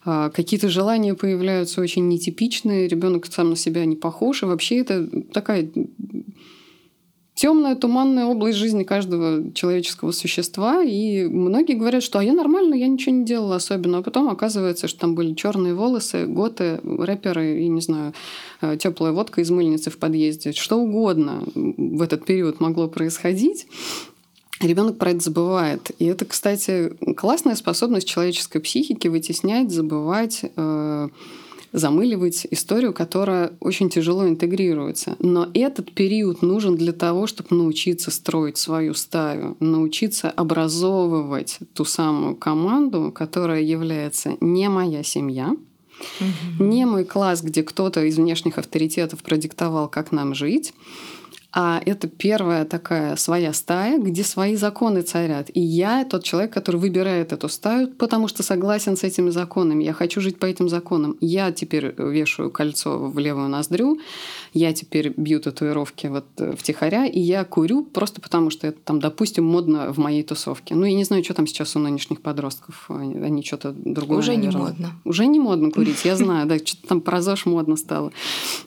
А, 0.04 0.30
какие-то 0.30 0.68
желания 0.68 1.14
появляются 1.14 1.80
очень 1.80 2.08
нетипичные, 2.08 2.88
ребенок 2.88 3.26
сам 3.26 3.50
на 3.50 3.56
себя 3.56 3.84
не 3.84 3.96
похож, 3.96 4.42
и 4.42 4.46
вообще 4.46 4.78
это 4.78 5.06
такая 5.32 5.70
темная, 7.40 7.74
туманная 7.74 8.26
область 8.26 8.58
жизни 8.58 8.84
каждого 8.84 9.50
человеческого 9.54 10.12
существа. 10.12 10.82
И 10.82 11.24
многие 11.24 11.74
говорят, 11.74 12.02
что 12.02 12.18
а 12.18 12.24
я 12.24 12.34
нормально, 12.34 12.74
я 12.74 12.86
ничего 12.86 13.14
не 13.14 13.24
делала 13.24 13.56
особенно. 13.56 13.98
А 13.98 14.02
потом 14.02 14.28
оказывается, 14.28 14.88
что 14.88 15.00
там 15.00 15.14
были 15.14 15.32
черные 15.32 15.72
волосы, 15.72 16.26
готы, 16.26 16.80
рэперы 16.82 17.62
и, 17.62 17.68
не 17.68 17.80
знаю, 17.80 18.12
э, 18.60 18.76
теплая 18.76 19.12
водка 19.12 19.40
из 19.40 19.50
мыльницы 19.50 19.88
в 19.88 19.96
подъезде. 19.96 20.52
Что 20.52 20.76
угодно 20.76 21.42
в 21.54 22.02
этот 22.02 22.26
период 22.26 22.60
могло 22.60 22.88
происходить. 22.88 23.66
Ребенок 24.60 24.98
про 24.98 25.10
это 25.10 25.20
забывает. 25.20 25.90
И 25.98 26.04
это, 26.04 26.26
кстати, 26.26 26.92
классная 27.16 27.54
способность 27.54 28.06
человеческой 28.06 28.60
психики 28.60 29.08
вытеснять, 29.08 29.70
забывать, 29.70 30.42
э, 30.54 31.08
замыливать 31.72 32.46
историю, 32.50 32.92
которая 32.92 33.52
очень 33.60 33.88
тяжело 33.88 34.28
интегрируется. 34.28 35.16
Но 35.18 35.48
этот 35.54 35.92
период 35.92 36.42
нужен 36.42 36.76
для 36.76 36.92
того, 36.92 37.26
чтобы 37.26 37.56
научиться 37.56 38.10
строить 38.10 38.58
свою 38.58 38.92
стаю, 38.92 39.56
научиться 39.60 40.30
образовывать 40.30 41.58
ту 41.72 41.86
самую 41.86 42.36
команду, 42.36 43.12
которая 43.14 43.62
является 43.62 44.36
не 44.40 44.68
моя 44.68 45.02
семья, 45.02 45.56
угу. 46.20 46.64
не 46.64 46.84
мой 46.84 47.04
класс, 47.04 47.42
где 47.42 47.62
кто-то 47.62 48.04
из 48.04 48.16
внешних 48.16 48.58
авторитетов 48.58 49.22
продиктовал, 49.22 49.88
как 49.88 50.12
нам 50.12 50.34
жить, 50.34 50.74
а 51.52 51.82
это 51.84 52.06
первая 52.06 52.64
такая 52.64 53.16
своя 53.16 53.52
стая, 53.52 53.98
где 53.98 54.22
свои 54.22 54.54
законы 54.54 55.02
царят. 55.02 55.50
И 55.52 55.60
я 55.60 56.04
тот 56.04 56.22
человек, 56.22 56.52
который 56.52 56.76
выбирает 56.76 57.32
эту 57.32 57.48
стаю, 57.48 57.88
потому 57.88 58.28
что 58.28 58.42
согласен 58.42 58.96
с 58.96 59.02
этими 59.02 59.30
законами. 59.30 59.82
Я 59.82 59.92
хочу 59.92 60.20
жить 60.20 60.38
по 60.38 60.46
этим 60.46 60.68
законам. 60.68 61.16
Я 61.20 61.50
теперь 61.50 61.94
вешаю 61.98 62.50
кольцо 62.50 62.98
в 62.98 63.18
левую 63.18 63.48
ноздрю, 63.48 63.98
я 64.52 64.72
теперь 64.72 65.12
бью 65.16 65.40
татуировки 65.40 66.06
вот 66.06 66.26
э, 66.38 66.54
втихаря, 66.56 67.06
и 67.06 67.18
я 67.18 67.44
курю 67.44 67.84
просто 67.84 68.20
потому, 68.20 68.50
что 68.50 68.68
это 68.68 68.78
там, 68.84 69.00
допустим, 69.00 69.44
модно 69.44 69.92
в 69.92 69.98
моей 69.98 70.22
тусовке. 70.22 70.74
Ну, 70.74 70.84
я 70.84 70.94
не 70.94 71.04
знаю, 71.04 71.24
что 71.24 71.34
там 71.34 71.46
сейчас 71.46 71.74
у 71.74 71.78
нынешних 71.80 72.20
подростков. 72.20 72.86
Они, 72.88 73.14
они 73.18 73.42
что-то 73.42 73.72
другое, 73.72 74.18
Уже 74.18 74.36
наверное. 74.36 74.52
не 74.52 74.58
модно. 74.58 74.90
Уже 75.04 75.26
не 75.26 75.40
модно 75.40 75.70
курить, 75.72 76.04
я 76.04 76.16
знаю, 76.16 76.46
да, 76.46 76.58
что-то 76.58 76.86
там 76.86 77.00
про 77.00 77.20
ЗОЖ 77.20 77.46
модно 77.46 77.76
стало. 77.76 78.12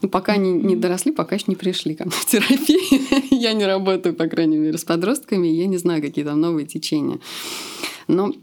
Но 0.02 0.10
пока 0.10 0.34
они 0.34 0.52
не 0.52 0.76
доросли, 0.76 1.12
пока 1.12 1.36
еще 1.36 1.46
не 1.48 1.56
пришли 1.56 1.96
ко 1.96 2.04
мне 2.04 2.12
в 2.12 2.26
терапию 2.26 2.72
я 3.31 3.53
не 3.53 3.65
работаю, 3.65 4.15
по 4.15 4.27
крайней 4.27 4.57
мере, 4.57 4.77
с 4.77 4.83
подростками, 4.83 5.47
я 5.47 5.67
не 5.67 5.77
знаю, 5.77 6.01
какие 6.01 6.25
там 6.25 6.39
новые 6.39 6.65
течения. 6.65 7.19
Но 8.07 8.33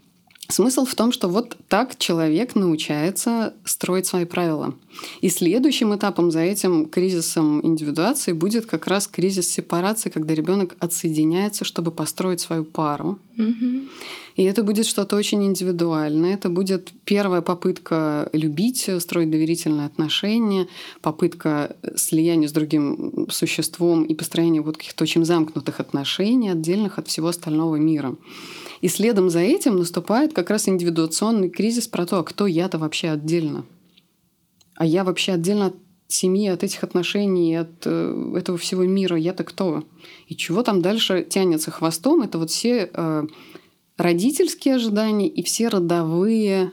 Смысл 0.50 0.84
в 0.84 0.94
том, 0.94 1.12
что 1.12 1.28
вот 1.28 1.56
так 1.68 1.96
человек 1.96 2.56
научается 2.56 3.54
строить 3.64 4.06
свои 4.06 4.24
правила. 4.24 4.74
И 5.20 5.28
следующим 5.28 5.94
этапом 5.94 6.30
за 6.30 6.40
этим 6.40 6.88
кризисом 6.88 7.64
индивидуации 7.64 8.32
будет 8.32 8.66
как 8.66 8.88
раз 8.88 9.06
кризис 9.06 9.48
сепарации, 9.48 10.10
когда 10.10 10.34
ребенок 10.34 10.74
отсоединяется, 10.80 11.64
чтобы 11.64 11.92
построить 11.92 12.40
свою 12.40 12.64
пару. 12.64 13.18
Угу. 13.38 13.88
И 14.36 14.44
это 14.44 14.62
будет 14.62 14.86
что-то 14.86 15.16
очень 15.16 15.44
индивидуальное. 15.44 16.34
Это 16.34 16.48
будет 16.48 16.92
первая 17.04 17.42
попытка 17.42 18.28
любить, 18.32 18.88
строить 18.98 19.30
доверительные 19.30 19.86
отношения, 19.86 20.68
попытка 21.02 21.76
слияния 21.96 22.48
с 22.48 22.52
другим 22.52 23.28
существом 23.30 24.04
и 24.04 24.14
построения 24.14 24.60
вот 24.60 24.76
каких-то 24.76 25.04
очень 25.04 25.24
замкнутых 25.24 25.80
отношений, 25.80 26.50
отдельных 26.50 26.98
от 26.98 27.08
всего 27.08 27.28
остального 27.28 27.76
мира. 27.76 28.16
И 28.80 28.88
следом 28.88 29.28
за 29.30 29.40
этим 29.40 29.76
наступает 29.76 30.32
как 30.32 30.50
раз 30.50 30.68
индивидуационный 30.68 31.50
кризис 31.50 31.86
про 31.86 32.06
то, 32.06 32.18
а 32.18 32.24
кто 32.24 32.46
я-то 32.46 32.78
вообще 32.78 33.10
отдельно. 33.10 33.64
А 34.76 34.86
я 34.86 35.04
вообще 35.04 35.32
отдельно 35.32 35.66
от 35.66 35.74
семьи, 36.08 36.48
от 36.48 36.64
этих 36.64 36.82
отношений, 36.82 37.54
от 37.54 37.86
э, 37.86 38.34
этого 38.36 38.58
всего 38.58 38.84
мира. 38.84 39.16
Я-то 39.16 39.44
кто? 39.44 39.84
И 40.26 40.36
чего 40.36 40.62
там 40.62 40.82
дальше 40.82 41.26
тянется 41.28 41.70
хвостом? 41.70 42.22
Это 42.22 42.38
вот 42.38 42.50
все 42.50 42.90
э, 42.92 43.26
родительские 44.00 44.76
ожидания 44.76 45.28
и 45.28 45.42
все 45.42 45.68
родовые 45.68 46.72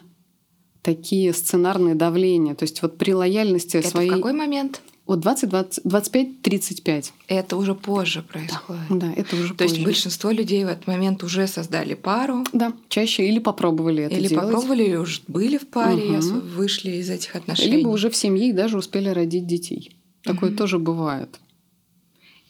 такие 0.82 1.34
сценарные 1.34 1.96
давления. 1.96 2.56
То 2.56 2.64
есть 2.64 2.82
вот 2.82 2.98
при 2.98 3.14
лояльности 3.14 3.78
Это 3.78 3.90
своей... 3.90 4.10
в 4.10 4.16
какой 4.16 4.34
момент? 4.34 4.82
От 5.06 5.20
20, 5.20 5.50
20 5.50 5.86
25-35. 5.86 7.12
Это 7.28 7.58
уже 7.58 7.76
позже 7.76 8.22
происходит. 8.22 8.84
Да, 8.90 9.08
да 9.08 9.14
это 9.14 9.36
уже 9.36 9.50
То 9.50 9.64
позже. 9.64 9.76
есть 9.76 9.86
большинство 9.86 10.32
людей 10.32 10.64
в 10.64 10.68
этот 10.68 10.88
момент 10.88 11.24
уже 11.24 11.48
создали 11.48 11.94
пару. 11.94 12.46
Да, 12.54 12.74
чаще 12.90 13.28
или 13.28 13.40
попробовали 13.40 14.04
это 14.04 14.16
или 14.16 14.28
делать. 14.28 14.44
Или 14.44 14.52
попробовали, 14.54 14.84
или 14.84 14.96
уже 14.96 15.22
были 15.28 15.58
в 15.58 15.68
паре, 15.68 16.20
угу. 16.20 16.40
вышли 16.56 16.92
из 16.92 17.10
этих 17.10 17.36
отношений. 17.36 17.78
Либо 17.78 17.90
уже 17.90 18.10
в 18.10 18.16
семье 18.16 18.50
и 18.50 18.54
даже 18.54 18.78
успели 18.78 19.10
родить 19.10 19.48
детей. 19.48 19.98
Такое 20.24 20.50
угу. 20.50 20.58
тоже 20.58 20.80
бывает. 20.80 21.40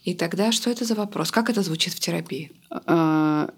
И 0.04 0.14
тогда 0.14 0.52
что 0.52 0.70
это 0.70 0.84
за 0.84 0.94
вопрос? 0.94 1.30
Как 1.30 1.50
это 1.50 1.62
звучит 1.62 1.92
в 1.92 2.00
терапии? 2.00 2.50
А, 2.70 3.50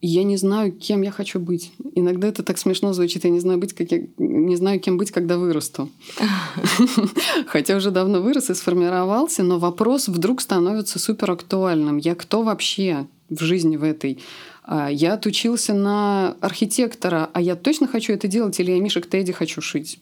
я 0.00 0.24
не 0.24 0.36
знаю, 0.36 0.72
кем 0.72 1.02
я 1.02 1.10
хочу 1.10 1.40
быть. 1.40 1.72
Иногда 1.94 2.28
это 2.28 2.42
так 2.42 2.58
смешно 2.58 2.92
звучит. 2.92 3.24
Я 3.24 3.30
не 3.30 3.40
знаю, 3.40 3.58
быть, 3.58 3.72
как 3.72 3.90
я... 3.92 4.02
не 4.18 4.56
знаю 4.56 4.78
кем 4.78 4.98
быть, 4.98 5.10
когда 5.10 5.38
вырасту. 5.38 5.88
Хотя 7.46 7.76
уже 7.76 7.90
давно 7.90 8.20
вырос 8.20 8.50
и 8.50 8.54
сформировался, 8.54 9.42
но 9.42 9.58
вопрос 9.58 10.08
вдруг 10.08 10.42
становится 10.42 10.98
супер 10.98 11.30
актуальным. 11.30 11.96
Я 11.96 12.14
кто 12.14 12.42
вообще 12.42 13.06
в 13.30 13.42
жизни 13.42 13.78
в 13.78 13.84
этой? 13.84 14.18
А, 14.64 14.90
я 14.90 15.14
отучился 15.14 15.72
на 15.72 16.36
архитектора, 16.40 17.30
а 17.32 17.40
я 17.40 17.56
точно 17.56 17.86
хочу 17.86 18.12
это 18.12 18.28
делать, 18.28 18.60
или 18.60 18.72
я 18.72 18.80
мишек 18.80 19.06
Тедди 19.06 19.32
хочу 19.32 19.62
шить? 19.62 19.98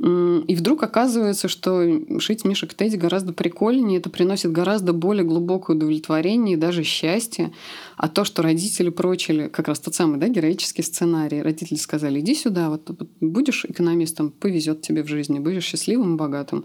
И 0.00 0.54
вдруг 0.54 0.84
оказывается, 0.84 1.48
что 1.48 1.82
шить 2.20 2.44
мишек 2.44 2.72
Тедди 2.74 2.94
гораздо 2.94 3.32
прикольнее, 3.32 3.98
это 3.98 4.10
приносит 4.10 4.52
гораздо 4.52 4.92
более 4.92 5.24
глубокое 5.24 5.76
удовлетворение 5.76 6.54
и 6.54 6.60
даже 6.60 6.84
счастье. 6.84 7.52
А 7.96 8.08
то, 8.08 8.24
что 8.24 8.42
родители 8.42 8.90
прочили, 8.90 9.48
как 9.48 9.66
раз 9.66 9.80
тот 9.80 9.96
самый 9.96 10.20
да, 10.20 10.28
героический 10.28 10.82
сценарий, 10.82 11.42
родители 11.42 11.78
сказали, 11.78 12.20
иди 12.20 12.36
сюда, 12.36 12.70
вот 12.70 12.88
будешь 13.20 13.64
экономистом, 13.64 14.30
повезет 14.30 14.82
тебе 14.82 15.02
в 15.02 15.08
жизни, 15.08 15.40
будешь 15.40 15.64
счастливым 15.64 16.14
и 16.14 16.16
богатым. 16.16 16.64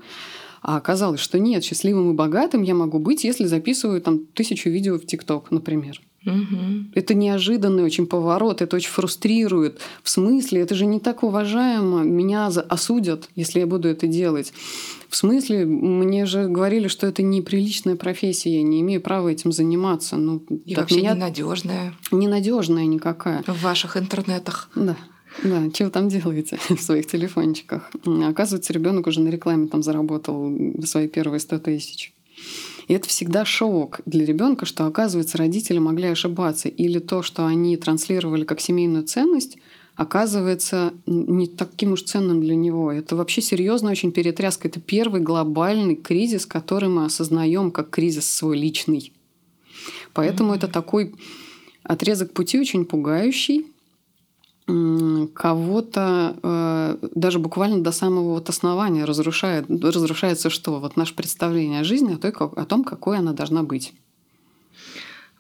А 0.64 0.78
оказалось, 0.78 1.20
что 1.20 1.40
нет, 1.40 1.66
счастливым 1.66 2.12
и 2.12 2.16
богатым 2.16 2.62
я 2.64 2.74
могу 2.74 2.98
быть, 2.98 3.26
если 3.26 3.46
записываю 3.46 4.02
там 4.02 4.20
тысячу 4.20 4.70
видео 4.70 4.98
в 4.98 5.06
ТикТок, 5.06 5.52
например. 5.52 6.02
Угу. 6.26 6.92
Это 6.96 7.14
неожиданный 7.14 7.84
очень 7.84 8.08
поворот, 8.08 8.62
это 8.62 8.78
очень 8.78 8.90
фрустрирует. 8.90 9.82
В 10.04 10.10
смысле, 10.10 10.62
это 10.62 10.74
же 10.74 10.86
не 10.86 11.02
так 11.02 11.24
уважаемо, 11.24 12.04
меня 12.04 12.48
осудят, 12.48 13.28
если 13.36 13.60
я 13.60 13.68
буду 13.68 13.90
это 13.90 14.08
делать. 14.08 14.54
В 15.10 15.18
смысле, 15.18 15.66
мне 15.66 16.26
же 16.26 16.48
говорили, 16.48 16.88
что 16.88 17.08
это 17.08 17.24
неприличная 17.24 17.98
профессия, 17.98 18.56
я 18.56 18.64
не 18.64 18.80
имею 18.80 19.02
права 19.02 19.28
этим 19.28 19.52
заниматься. 19.52 20.16
Ну, 20.16 20.42
И 20.66 20.76
вообще 20.76 21.00
меня... 21.00 21.14
ненадежная. 21.14 21.94
Ненадежная 22.10 22.86
никакая. 22.86 23.44
В 23.46 23.62
ваших 23.62 23.98
интернетах. 23.98 24.70
Да. 24.76 24.96
Да, 25.42 25.70
что 25.74 25.86
вы 25.86 25.90
там 25.90 26.10
делаете 26.10 26.60
в 26.70 26.80
своих 26.80 27.08
телефончиках? 27.08 27.92
Оказывается, 28.06 28.74
ребенок 28.74 29.08
уже 29.08 29.22
на 29.22 29.30
рекламе 29.30 29.68
там 29.68 29.82
заработал 29.82 30.54
свои 30.86 31.08
первые 31.08 31.40
100 31.40 31.60
тысяч. 31.60 32.14
И 32.88 32.94
это 32.94 33.08
всегда 33.08 33.46
шок 33.46 34.02
для 34.06 34.26
ребенка, 34.26 34.66
что, 34.66 34.86
оказывается, 34.86 35.38
родители 35.38 35.80
могли 35.80 36.08
ошибаться. 36.08 36.68
Или 36.70 37.00
то, 37.00 37.24
что 37.24 37.46
они 37.46 37.78
транслировали 37.78 38.44
как 38.44 38.60
семейную 38.60 39.06
ценность, 39.06 39.58
оказывается 39.96 40.94
не 41.06 41.48
таким 41.48 41.94
уж 41.94 42.04
ценным 42.04 42.42
для 42.42 42.56
него. 42.56 42.92
Это 42.92 43.16
вообще 43.16 43.42
серьезная 43.42 43.92
очень 43.92 44.12
перетряска. 44.12 44.68
Это 44.68 44.80
первый 44.80 45.22
глобальный 45.22 45.96
кризис, 45.96 46.46
который 46.46 46.90
мы 46.90 47.06
осознаем 47.06 47.72
как 47.72 47.90
кризис 47.90 48.30
свой 48.30 48.58
личный. 48.58 49.14
Поэтому 50.14 50.54
mm-hmm. 50.54 50.58
это 50.58 50.68
такой 50.68 51.16
отрезок 51.84 52.34
пути 52.34 52.60
очень 52.60 52.86
пугающий, 52.86 53.66
кого-то 54.66 56.38
э, 56.42 57.08
даже 57.16 57.40
буквально 57.40 57.84
до 57.84 57.92
самого 57.92 58.36
вот 58.36 58.50
основания 58.50 59.04
разрушает, 59.04 59.66
разрушается 59.70 60.50
что? 60.50 60.80
Вот 60.80 60.96
наше 60.96 61.16
представление 61.16 61.82
о 61.82 61.84
жизни, 61.84 62.14
о, 62.14 62.18
той, 62.18 62.32
о 62.32 62.66
том, 62.66 62.86
какой 62.86 63.18
она 63.18 63.34
должна 63.34 63.64
быть. 63.64 63.94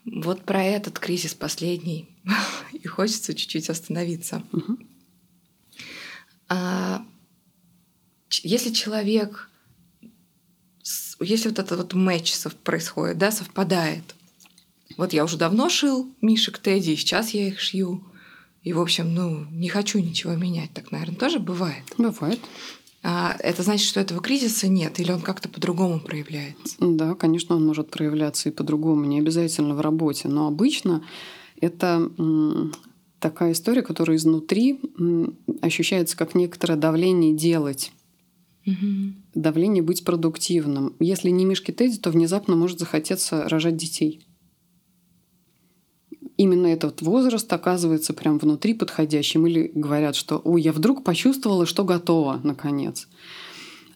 Вот 0.06 0.44
про 0.44 0.62
этот 0.64 1.00
кризис 1.00 1.34
последний. 1.34 2.10
И 2.74 2.86
хочется 2.86 3.34
чуть-чуть 3.34 3.70
остановиться. 3.70 4.44
Угу. 4.52 4.78
А, 6.50 7.06
если 8.42 8.72
человек, 8.72 9.50
если 11.22 11.48
вот 11.48 11.60
этот 11.60 11.78
вот 11.78 11.94
матч 11.94 12.34
происходит, 12.64 13.18
да, 13.18 13.32
совпадает. 13.32 14.16
Вот 14.98 15.14
я 15.14 15.24
уже 15.24 15.38
давно 15.38 15.70
шил 15.70 16.14
Мишек 16.22 16.58
Тедди, 16.58 16.96
сейчас 16.96 17.30
я 17.30 17.48
их 17.48 17.62
шью 17.62 18.04
и, 18.64 18.72
в 18.72 18.80
общем, 18.80 19.14
ну, 19.14 19.46
не 19.52 19.68
хочу 19.68 20.00
ничего 20.00 20.34
менять. 20.36 20.72
Так, 20.74 20.92
наверное, 20.92 21.18
тоже 21.18 21.40
бывает. 21.40 21.84
Бывает. 21.98 22.40
А 23.04 23.36
это 23.40 23.64
значит, 23.64 23.86
что 23.86 24.00
этого 24.00 24.22
кризиса 24.22 24.70
нет, 24.70 24.98
или 25.02 25.12
он 25.12 25.20
как-то 25.20 25.50
по-другому 25.50 26.00
проявляется? 26.00 26.76
Да, 26.80 27.16
конечно, 27.16 27.58
он 27.58 27.66
может 27.66 27.92
проявляться 27.92 28.48
и 28.48 28.54
по-другому, 28.54 29.04
не 29.04 29.20
обязательно 29.20 29.76
в 29.76 29.82
работе. 29.82 30.30
Но 30.30 30.48
обычно 30.48 31.04
это 31.60 32.10
такая 33.20 33.52
история, 33.52 33.82
которая 33.82 34.16
изнутри 34.16 34.80
ощущается 35.62 36.16
как 36.16 36.34
некоторое 36.34 36.78
давление 36.78 37.36
делать. 37.36 37.92
Угу. 38.66 39.14
Давление 39.36 39.84
быть 39.84 40.06
продуктивным. 40.06 40.96
Если 41.02 41.30
не 41.30 41.44
Мишки 41.44 41.72
Тедди, 41.72 41.98
то 41.98 42.12
внезапно 42.12 42.56
может 42.56 42.80
захотеться 42.80 43.50
рожать 43.50 43.76
детей 43.76 44.26
именно 46.38 46.68
этот 46.68 47.02
возраст 47.02 47.52
оказывается 47.52 48.14
прям 48.14 48.38
внутри 48.38 48.74
подходящим. 48.74 49.48
Или 49.48 49.72
говорят, 49.74 50.16
что 50.16 50.42
«Ой, 50.44 50.62
я 50.62 50.72
вдруг 50.72 51.04
почувствовала, 51.04 51.66
что 51.66 51.84
готова, 51.84 52.40
наконец». 52.44 53.08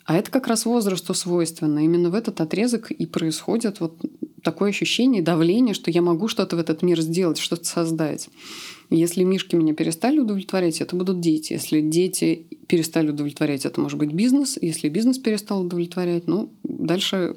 А 0.05 0.15
это 0.15 0.31
как 0.31 0.47
раз 0.47 0.65
возрасту 0.65 1.13
свойственно. 1.13 1.83
Именно 1.83 2.09
в 2.09 2.15
этот 2.15 2.39
отрезок 2.39 2.91
и 2.91 3.05
происходит 3.05 3.81
вот 3.81 3.99
такое 4.41 4.69
ощущение 4.69 5.21
давление, 5.21 5.73
что 5.73 5.91
я 5.91 6.01
могу 6.01 6.29
что-то 6.29 6.55
в 6.55 6.59
этот 6.59 6.81
мир 6.81 7.01
сделать, 7.01 7.37
что-то 7.37 7.65
создать. 7.65 8.29
Если 8.89 9.23
мишки 9.23 9.57
меня 9.57 9.73
перестали 9.73 10.19
удовлетворять, 10.19 10.79
это 10.79 10.95
будут 10.95 11.19
дети. 11.19 11.51
Если 11.51 11.81
дети 11.81 12.47
перестали 12.67 13.09
удовлетворять, 13.09 13.65
это 13.65 13.81
может 13.81 13.99
быть 13.99 14.13
бизнес. 14.13 14.57
Если 14.61 14.87
бизнес 14.87 15.17
перестал 15.17 15.65
удовлетворять, 15.65 16.25
ну, 16.25 16.53
дальше 16.63 17.35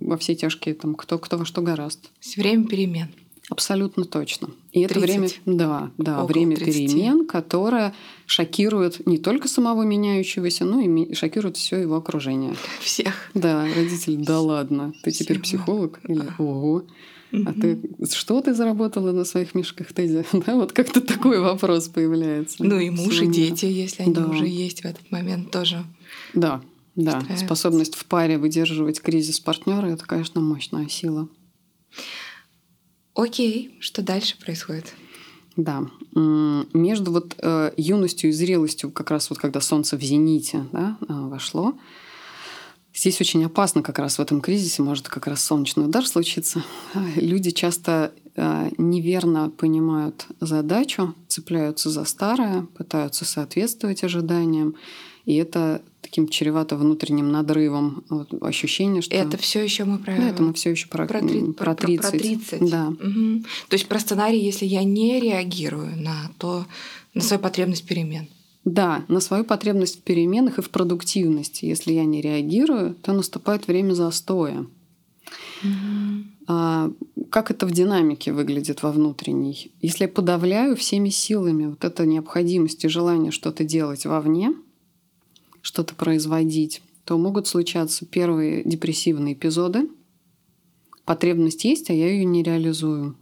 во 0.00 0.16
все 0.16 0.34
тяжкие, 0.34 0.74
там, 0.74 0.96
кто, 0.96 1.16
кто 1.18 1.38
во 1.38 1.44
что 1.44 1.62
гораст. 1.62 2.10
Все 2.18 2.40
время 2.40 2.66
перемен. 2.66 3.06
Абсолютно 3.50 4.04
точно. 4.04 4.50
И 4.70 4.80
это 4.80 5.00
время, 5.00 5.28
да, 5.44 5.90
да, 5.98 6.22
Около 6.22 6.28
время 6.28 6.56
30. 6.56 6.92
перемен, 6.92 7.26
которое 7.26 7.92
шокирует 8.26 9.04
не 9.06 9.18
только 9.18 9.48
самого 9.48 9.82
меняющегося, 9.82 10.64
но 10.64 10.80
и 10.80 11.14
шокирует 11.14 11.56
все 11.56 11.78
его 11.78 11.96
окружение. 11.96 12.54
Всех. 12.80 13.12
Да, 13.34 13.64
родители, 13.64 14.16
да 14.16 14.40
ладно, 14.40 14.94
ты 15.02 15.10
Всего. 15.10 15.24
теперь 15.24 15.40
психолог? 15.40 16.00
Или 16.06 16.22
ого. 16.38 16.84
А 17.32 17.52
ты 17.52 17.80
что 18.12 18.40
ты 18.40 18.54
заработала 18.54 19.12
на 19.12 19.24
своих 19.24 19.54
мешках 19.54 19.92
Тези? 19.92 20.24
Да, 20.46 20.54
вот 20.54 20.72
как-то 20.72 21.00
такой 21.00 21.40
вопрос 21.40 21.88
появляется. 21.88 22.64
Ну 22.64 22.78
и 22.78 22.90
муж, 22.90 23.20
и 23.20 23.26
дети, 23.26 23.66
если 23.66 24.04
они 24.04 24.14
да. 24.14 24.26
уже 24.26 24.46
есть 24.46 24.82
в 24.82 24.84
этот 24.84 25.10
момент 25.10 25.50
тоже. 25.50 25.84
Да, 26.34 26.60
да. 26.94 27.20
Способность 27.36 27.96
в 27.96 28.04
паре 28.04 28.38
выдерживать 28.38 29.00
кризис 29.00 29.40
партнера 29.40 29.86
это, 29.86 30.04
конечно, 30.06 30.40
мощная 30.40 30.88
сила. 30.88 31.28
Окей, 33.20 33.76
что 33.80 34.00
дальше 34.00 34.38
происходит? 34.38 34.94
Да. 35.54 35.82
Между 36.14 37.12
вот 37.12 37.34
э, 37.38 37.72
юностью 37.76 38.30
и 38.30 38.32
зрелостью, 38.32 38.90
как 38.90 39.10
раз 39.10 39.28
вот 39.28 39.38
когда 39.38 39.60
солнце 39.60 39.98
в 39.98 40.02
зените 40.02 40.66
да, 40.72 40.96
э, 41.02 41.04
вошло, 41.08 41.78
здесь 42.94 43.20
очень 43.20 43.44
опасно 43.44 43.82
как 43.82 43.98
раз 43.98 44.16
в 44.16 44.22
этом 44.22 44.40
кризисе, 44.40 44.82
может 44.82 45.08
как 45.08 45.26
раз 45.26 45.42
солнечный 45.42 45.84
удар 45.84 46.06
случиться. 46.06 46.64
Люди 47.16 47.50
часто 47.50 48.14
э, 48.36 48.70
неверно 48.78 49.50
понимают 49.50 50.26
задачу, 50.40 51.14
цепляются 51.28 51.90
за 51.90 52.04
старое, 52.04 52.66
пытаются 52.74 53.26
соответствовать 53.26 54.02
ожиданиям. 54.02 54.76
И 55.26 55.34
это 55.34 55.82
таким 56.00 56.28
чревато 56.28 56.76
внутренним 56.76 57.30
надрывом 57.30 58.04
вот, 58.08 58.34
ощущение, 58.42 59.02
что... 59.02 59.14
Это 59.14 59.36
все 59.36 59.62
еще 59.62 59.84
мы 59.84 59.98
про... 59.98 60.16
Да, 60.16 60.28
это 60.28 60.42
мы 60.42 60.52
все 60.54 60.70
еще 60.70 60.88
про, 60.88 61.06
про, 61.06 61.20
три... 61.20 61.52
про 61.52 61.74
30. 61.74 62.10
Про 62.10 62.18
30. 62.18 62.70
Да. 62.70 62.88
Угу. 62.88 63.44
То 63.68 63.74
есть 63.74 63.86
про 63.86 64.00
сценарий, 64.00 64.40
если 64.40 64.66
я 64.66 64.82
не 64.82 65.20
реагирую 65.20 65.96
на 65.96 66.30
то, 66.38 66.66
на 67.14 67.20
свою 67.20 67.40
потребность 67.40 67.86
перемен. 67.86 68.28
Да, 68.64 69.04
на 69.08 69.20
свою 69.20 69.44
потребность 69.44 70.00
в 70.00 70.02
переменах 70.02 70.58
и 70.58 70.62
в 70.62 70.70
продуктивности. 70.70 71.64
Если 71.64 71.92
я 71.92 72.04
не 72.04 72.20
реагирую, 72.20 72.94
то 72.94 73.12
наступает 73.12 73.68
время 73.68 73.94
застоя. 73.94 74.66
Угу. 75.62 76.24
А, 76.48 76.90
как 77.30 77.50
это 77.50 77.66
в 77.66 77.70
динамике 77.70 78.32
выглядит 78.32 78.82
во 78.82 78.90
внутренней? 78.90 79.70
Если 79.80 80.04
я 80.04 80.08
подавляю 80.08 80.76
всеми 80.76 81.10
силами 81.10 81.66
вот 81.66 81.84
это 81.84 82.04
необходимость 82.04 82.84
и 82.84 82.88
желание 82.88 83.30
что-то 83.30 83.64
делать 83.64 84.06
вовне– 84.06 84.54
что-то 85.62 85.94
производить, 85.94 86.82
то 87.04 87.18
могут 87.18 87.46
случаться 87.46 88.06
первые 88.06 88.62
депрессивные 88.64 89.34
эпизоды. 89.34 89.88
Потребность 91.04 91.64
есть, 91.64 91.90
а 91.90 91.92
я 91.92 92.08
ее 92.08 92.24
не 92.24 92.42
реализую. 92.42 93.16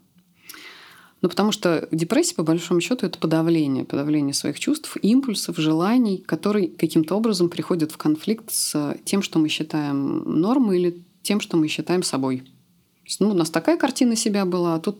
Ну, 1.20 1.28
потому 1.28 1.50
что 1.50 1.88
депрессия, 1.90 2.36
по 2.36 2.44
большому 2.44 2.80
счету, 2.80 3.06
это 3.06 3.18
подавление, 3.18 3.84
подавление 3.84 4.34
своих 4.34 4.60
чувств, 4.60 4.96
импульсов, 5.02 5.56
желаний, 5.56 6.18
которые 6.18 6.68
каким-то 6.68 7.16
образом 7.16 7.48
приходят 7.48 7.90
в 7.90 7.96
конфликт 7.96 8.52
с 8.52 8.96
тем, 9.04 9.22
что 9.22 9.38
мы 9.38 9.48
считаем 9.48 10.22
нормой 10.40 10.78
или 10.78 11.02
тем, 11.22 11.40
что 11.40 11.56
мы 11.56 11.66
считаем 11.66 12.04
собой. 12.04 12.44
ну, 13.18 13.30
у 13.30 13.34
нас 13.34 13.50
такая 13.50 13.76
картина 13.76 14.14
себя 14.14 14.44
была, 14.44 14.76
а 14.76 14.80
тут, 14.80 14.98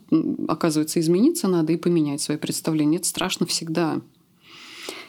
оказывается, 0.49 0.99
измениться 0.99 1.47
надо 1.47 1.73
и 1.73 1.77
поменять 1.77 2.21
свои 2.21 2.37
представления. 2.37 2.97
Это 2.97 3.07
страшно 3.07 3.47
всегда. 3.47 4.01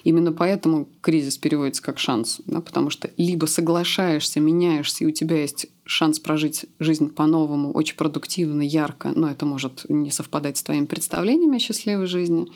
Именно 0.04 0.32
поэтому 0.32 0.88
кризис 1.02 1.38
переводится 1.38 1.82
как 1.82 2.00
шанс, 2.00 2.42
да, 2.46 2.62
потому 2.62 2.90
что 2.90 3.10
либо 3.18 3.46
соглашаешься, 3.46 4.40
меняешься, 4.40 5.04
и 5.04 5.08
у 5.08 5.12
тебя 5.12 5.42
есть 5.42 5.68
шанс 5.84 6.20
прожить 6.20 6.66
жизнь 6.80 7.10
по-новому, 7.10 7.72
очень 7.72 7.96
продуктивно, 7.96 8.62
ярко, 8.62 9.12
но 9.16 9.30
это 9.30 9.46
может 9.46 9.86
не 9.90 10.12
совпадать 10.12 10.58
с 10.58 10.64
твоими 10.64 10.86
представлениями 10.86 11.58
о 11.58 11.60
счастливой 11.60 12.06
жизни, 12.06 12.48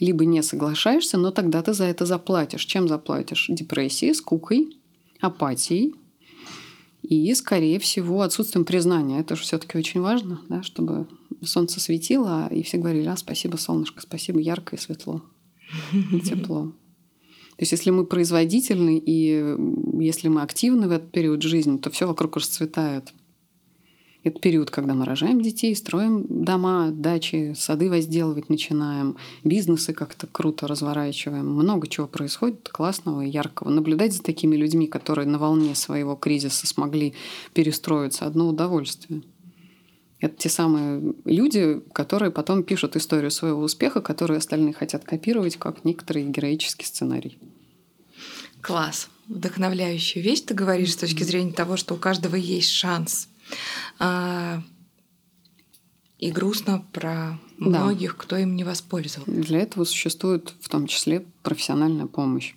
либо 0.00 0.24
не 0.24 0.42
соглашаешься, 0.42 1.18
но 1.18 1.30
тогда 1.30 1.62
ты 1.62 1.72
за 1.72 1.84
это 1.84 2.06
заплатишь. 2.06 2.64
Чем 2.64 2.88
заплатишь? 2.88 3.46
Депрессией, 3.48 4.14
скукой, 4.14 4.76
апатией, 5.20 5.94
и, 7.02 7.34
скорее 7.34 7.78
всего, 7.78 8.22
отсутствием 8.22 8.64
признания. 8.64 9.20
Это 9.20 9.36
же 9.36 9.42
все-таки 9.42 9.76
очень 9.76 10.00
важно, 10.00 10.40
да, 10.48 10.62
чтобы 10.62 11.06
солнце 11.42 11.78
светило, 11.78 12.48
и 12.50 12.62
все 12.62 12.78
говорили, 12.78 13.06
а, 13.08 13.16
спасибо, 13.18 13.58
солнышко, 13.58 14.00
спасибо, 14.00 14.40
ярко 14.40 14.76
и 14.76 14.78
светло 14.78 15.22
тепло. 16.24 16.72
То 17.56 17.62
есть, 17.62 17.72
если 17.72 17.90
мы 17.90 18.04
производительны 18.04 18.98
и 18.98 19.56
если 20.02 20.28
мы 20.28 20.42
активны 20.42 20.88
в 20.88 20.90
этот 20.90 21.12
период 21.12 21.42
жизни, 21.42 21.78
то 21.78 21.90
все 21.90 22.06
вокруг 22.06 22.36
расцветает. 22.36 23.12
Это 24.24 24.40
период, 24.40 24.70
когда 24.70 24.94
мы 24.94 25.04
рожаем 25.04 25.42
детей, 25.42 25.76
строим 25.76 26.24
дома, 26.28 26.90
дачи, 26.90 27.52
сады 27.54 27.90
возделывать 27.90 28.48
начинаем, 28.48 29.16
бизнесы 29.44 29.92
как-то 29.92 30.26
круто 30.26 30.66
разворачиваем. 30.66 31.46
Много 31.46 31.86
чего 31.88 32.08
происходит 32.08 32.70
классного 32.70 33.20
и 33.20 33.28
яркого. 33.28 33.68
Наблюдать 33.68 34.14
за 34.14 34.22
такими 34.22 34.56
людьми, 34.56 34.86
которые 34.86 35.28
на 35.28 35.38
волне 35.38 35.74
своего 35.74 36.16
кризиса 36.16 36.66
смогли 36.66 37.12
перестроиться, 37.52 38.24
одно 38.24 38.48
удовольствие. 38.48 39.22
Это 40.24 40.36
те 40.38 40.48
самые 40.48 41.14
люди, 41.26 41.82
которые 41.92 42.30
потом 42.30 42.62
пишут 42.62 42.96
историю 42.96 43.30
своего 43.30 43.60
успеха, 43.60 44.00
которые 44.00 44.38
остальные 44.38 44.72
хотят 44.72 45.04
копировать, 45.04 45.58
как 45.58 45.84
некоторый 45.84 46.24
героический 46.24 46.86
сценарий. 46.86 47.38
Класс. 48.62 49.10
Вдохновляющая 49.28 50.22
вещь 50.22 50.40
ты 50.40 50.54
говоришь 50.54 50.94
с 50.94 50.96
точки 50.96 51.22
зрения 51.24 51.52
того, 51.52 51.76
что 51.76 51.92
у 51.92 51.98
каждого 51.98 52.36
есть 52.36 52.70
шанс 52.70 53.28
а, 53.98 54.62
и 56.18 56.30
грустно 56.30 56.82
про 56.94 57.38
многих, 57.58 58.12
да. 58.12 58.22
кто 58.22 58.36
им 58.38 58.56
не 58.56 58.64
воспользовался. 58.64 59.30
Для 59.30 59.58
этого 59.60 59.84
существует 59.84 60.54
в 60.58 60.70
том 60.70 60.86
числе 60.86 61.26
профессиональная 61.42 62.06
помощь. 62.06 62.54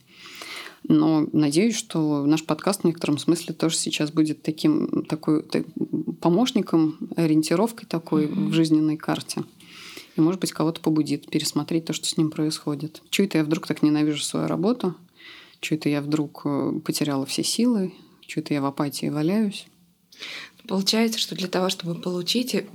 Но 0.88 1.28
надеюсь, 1.34 1.76
что 1.76 2.26
наш 2.26 2.46
подкаст 2.46 2.82
в 2.82 2.84
некотором 2.86 3.18
смысле 3.18 3.54
тоже 3.54 3.76
сейчас 3.76 4.12
будет 4.12 4.42
таким 4.42 5.04
такой, 5.06 5.44
помощником, 6.22 6.98
ориентировкой 7.16 7.88
такой 7.88 8.26
mm-hmm. 8.26 8.48
в 8.48 8.54
жизненной 8.54 8.98
карте. 8.98 9.44
И, 10.16 10.22
может 10.22 10.40
быть, 10.40 10.52
кого-то 10.52 10.82
побудит 10.82 11.30
пересмотреть 11.30 11.86
то, 11.86 11.94
что 11.94 12.08
с 12.08 12.18
ним 12.18 12.32
происходит. 12.32 13.02
Чего 13.10 13.28
это 13.28 13.38
я 13.38 13.44
вдруг 13.44 13.68
так 13.68 13.84
ненавижу 13.84 14.24
свою 14.24 14.48
работу? 14.48 14.96
Чего 15.60 15.78
это 15.78 15.90
я 15.90 16.02
вдруг 16.02 16.42
э, 16.46 16.80
потеряла 16.84 17.26
все 17.26 17.44
силы? 17.44 17.94
Чего 18.22 18.42
это 18.42 18.54
я 18.54 18.62
в 18.62 18.66
апатии 18.66 19.10
валяюсь? 19.10 19.68
Получается, 20.68 21.20
что 21.20 21.36
для 21.36 21.48
того, 21.48 21.70
чтобы 21.70 21.96
получить 21.96 22.56
э, 22.56 22.66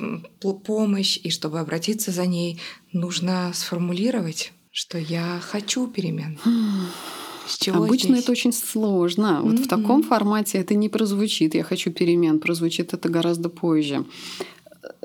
помощь 0.65 1.19
и 1.23 1.31
чтобы 1.31 1.61
обратиться 1.61 2.11
за 2.11 2.27
ней, 2.27 2.61
нужно 2.93 3.53
сформулировать, 3.55 4.53
что 4.71 4.99
я 4.99 5.41
хочу 5.43 5.89
перемен. 5.89 6.39
С 7.47 7.59
чего 7.59 7.85
Обычно 7.85 8.11
здесь? 8.11 8.25
это 8.25 8.33
очень 8.33 8.53
сложно. 8.53 9.41
Вот 9.43 9.55
mm-hmm. 9.55 9.65
в 9.65 9.69
таком 9.69 10.03
формате 10.03 10.59
это 10.59 10.75
не 10.75 10.89
прозвучит. 10.89 11.55
Я 11.55 11.65
хочу 11.65 11.91
перемен. 11.91 12.39
Прозвучит 12.39 12.95
это 12.95 13.09
гораздо 13.09 13.49
позже. 13.49 14.05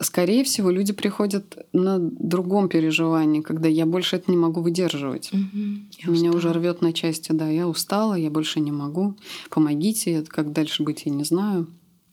Скорее 0.01 0.43
всего, 0.43 0.71
люди 0.71 0.93
приходят 0.93 1.57
на 1.73 1.99
другом 1.99 2.69
переживании, 2.69 3.41
когда 3.41 3.67
я 3.67 3.85
больше 3.85 4.15
это 4.15 4.31
не 4.31 4.37
могу 4.37 4.61
выдерживать. 4.61 5.31
Mm-hmm. 5.31 6.09
Меня 6.09 6.31
уже 6.31 6.51
рвет 6.51 6.81
на 6.81 6.93
части, 6.93 7.31
да, 7.31 7.49
я 7.49 7.67
устала, 7.67 8.15
я 8.15 8.29
больше 8.29 8.59
не 8.59 8.71
могу. 8.71 9.15
Помогите, 9.49 10.23
как 10.27 10.51
дальше 10.51 10.83
быть, 10.83 11.03
я 11.05 11.11
не 11.11 11.23
знаю. 11.23 11.67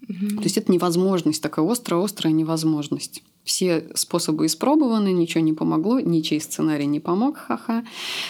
Угу. 0.09 0.37
То 0.37 0.43
есть 0.43 0.59
это 0.59 0.73
невозможность, 0.73 1.43
такая 1.43 1.67
острая-острая 1.71 2.33
невозможность. 2.33 3.23
Все 3.45 3.91
способы 3.95 4.47
испробованы, 4.47 5.13
ничего 5.13 5.43
не 5.43 5.53
помогло, 5.53 6.01
ничей 6.01 6.41
сценарий 6.41 6.87
не 6.87 6.99
помог, 6.99 7.37
ха-ха. 7.37 7.85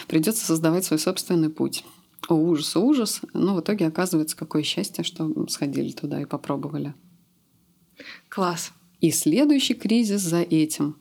Придется 0.07 0.45
создавать 0.45 0.85
свой 0.85 0.99
собственный 0.99 1.49
путь. 1.49 1.85
О, 2.27 2.35
ужас, 2.35 2.75
ужас. 2.75 3.21
Но 3.33 3.55
в 3.55 3.61
итоге 3.61 3.87
оказывается, 3.87 4.35
какое 4.35 4.63
счастье, 4.63 5.03
что 5.03 5.31
сходили 5.47 5.91
туда 5.91 6.21
и 6.21 6.25
попробовали. 6.25 6.93
Класс. 8.29 8.71
И 8.99 9.11
следующий 9.11 9.73
кризис 9.73 10.21
за 10.21 10.41
этим. 10.41 10.97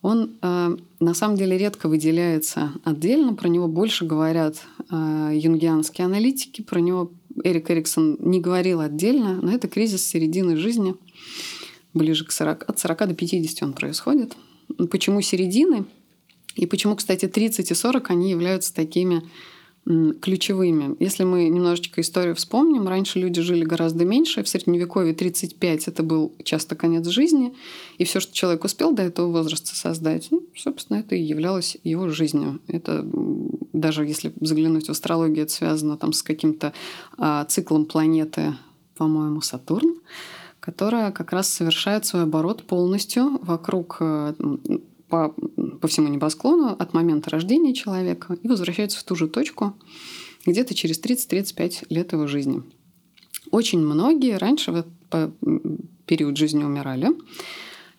Он 0.00 0.36
э, 0.42 0.76
на 1.00 1.14
самом 1.14 1.36
деле 1.36 1.56
редко 1.56 1.88
выделяется 1.88 2.72
отдельно, 2.84 3.34
про 3.34 3.48
него 3.48 3.68
больше 3.68 4.04
говорят 4.04 4.56
э, 4.90 5.30
юнгианские 5.34 6.04
аналитики, 6.04 6.60
про 6.60 6.78
него 6.80 7.10
Эрик 7.42 7.70
Эриксон 7.70 8.18
не 8.20 8.38
говорил 8.38 8.80
отдельно, 8.80 9.40
но 9.40 9.50
это 9.50 9.66
кризис 9.66 10.06
середины 10.06 10.56
жизни, 10.56 10.94
ближе 11.94 12.24
к 12.24 12.32
40, 12.32 12.68
от 12.68 12.78
40 12.78 13.08
до 13.08 13.14
50 13.14 13.62
он 13.62 13.72
происходит. 13.72 14.36
Почему 14.90 15.20
середины? 15.20 15.86
И 16.56 16.66
почему, 16.66 16.96
кстати, 16.96 17.26
30 17.26 17.70
и 17.70 17.74
40 17.74 18.10
они 18.10 18.30
являются 18.30 18.74
такими 18.74 19.22
ключевыми. 20.22 20.96
Если 20.98 21.24
мы 21.24 21.48
немножечко 21.48 22.00
историю 22.00 22.34
вспомним, 22.34 22.88
раньше 22.88 23.18
люди 23.18 23.42
жили 23.42 23.64
гораздо 23.64 24.06
меньше. 24.06 24.42
В 24.42 24.48
Средневековье 24.48 25.12
35 25.12 25.88
это 25.88 26.02
был 26.02 26.32
часто 26.42 26.74
конец 26.74 27.06
жизни. 27.08 27.54
И 27.98 28.04
все, 28.04 28.20
что 28.20 28.32
человек 28.32 28.64
успел 28.64 28.92
до 28.92 29.02
этого 29.02 29.30
возраста 29.30 29.76
создать, 29.76 30.28
ну, 30.30 30.42
собственно, 30.56 30.98
это 30.98 31.16
и 31.16 31.22
являлось 31.22 31.76
его 31.84 32.08
жизнью. 32.08 32.60
Это 32.66 33.06
даже 33.74 34.06
если 34.06 34.32
заглянуть 34.40 34.86
в 34.86 34.90
астрологию, 34.90 35.44
это 35.44 35.52
связано 35.52 35.98
там 35.98 36.14
с 36.14 36.22
каким-то 36.22 36.72
а, 37.18 37.44
циклом 37.44 37.84
планеты, 37.84 38.54
по-моему, 38.96 39.42
Сатурн, 39.42 39.96
которая 40.64 41.12
как 41.12 41.32
раз 41.32 41.50
совершает 41.50 42.06
свой 42.06 42.22
оборот 42.22 42.62
полностью 42.62 43.38
вокруг 43.42 43.98
э, 44.00 44.32
по, 45.10 45.28
по 45.78 45.88
всему 45.88 46.08
небосклону 46.08 46.68
от 46.68 46.94
момента 46.94 47.28
рождения 47.28 47.74
человека 47.74 48.38
и 48.42 48.48
возвращается 48.48 48.98
в 48.98 49.04
ту 49.04 49.14
же 49.14 49.28
точку 49.28 49.76
где-то 50.46 50.74
через 50.74 50.98
30-35 51.02 51.84
лет 51.90 52.12
его 52.12 52.26
жизни. 52.26 52.62
Очень 53.50 53.80
многие 53.80 54.38
раньше 54.38 54.72
в 54.72 54.76
этот 54.76 55.34
период 56.06 56.38
жизни 56.38 56.64
умирали. 56.64 57.10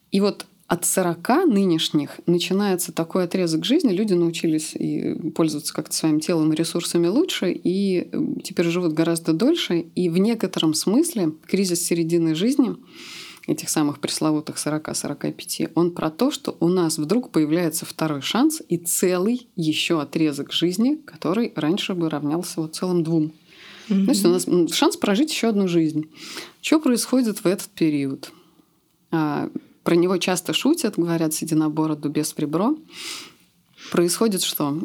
И 0.10 0.19
вот 0.19 0.47
от 0.67 0.84
40 0.84 1.45
нынешних 1.45 2.19
начинается 2.25 2.91
такой 2.91 3.25
отрезок 3.25 3.63
жизни, 3.63 3.91
люди 3.91 4.13
научились 4.13 4.73
и 4.73 5.13
пользоваться 5.36 5.73
как-то 5.73 5.95
своим 5.95 6.19
телом 6.19 6.51
и 6.51 6.56
ресурсами 6.56 7.08
лучше, 7.08 7.51
и 7.51 8.10
теперь 8.43 8.65
живут 8.69 8.93
гораздо 8.93 9.34
дольше. 9.34 9.86
И 9.93 10.10
в 10.10 10.17
некотором 10.17 10.73
смысле 10.73 11.34
кризис 11.45 11.86
середины 11.86 12.34
жизни 12.34 12.75
этих 13.45 13.69
самых 13.69 13.99
пресловутых 13.99 14.56
40-45, 14.56 15.71
он 15.75 15.91
про 15.91 16.10
то, 16.10 16.32
что 16.32 16.58
у 16.60 16.67
нас 16.67 16.97
вдруг 16.97 17.30
появляется 17.30 17.86
второй 17.86 18.21
шанс 18.21 18.60
и 18.67 18.78
целый 18.78 19.47
еще 19.56 20.01
отрезок 20.01 20.51
жизни, 20.51 20.95
который 21.06 21.54
раньше 21.56 21.93
бы 21.93 22.10
равнялся 22.10 22.62
вот 22.62 22.75
целым 22.75 23.04
двум. 23.04 23.34
Mm-hmm. 23.88 24.06
То 24.06 24.12
есть 24.12 24.25
у 24.25 24.30
нас 24.30 24.75
шанс 24.75 24.97
прожить 24.97 25.32
еще 25.32 25.49
одну 25.49 25.67
жизнь. 25.67 26.10
Что 26.60 26.80
происходит 26.80 27.38
в 27.38 27.45
этот 27.45 27.67
период? 27.67 28.32
Про 29.86 29.95
него 29.95 30.17
часто 30.17 30.52
шутят, 30.52 30.95
говорят, 30.98 31.36
сиди 31.36 31.54
на 31.54 31.69
бороду 31.69 32.10
без 32.10 32.34
прибро. 32.34 32.76
Происходит 33.91 34.41
что? 34.41 34.82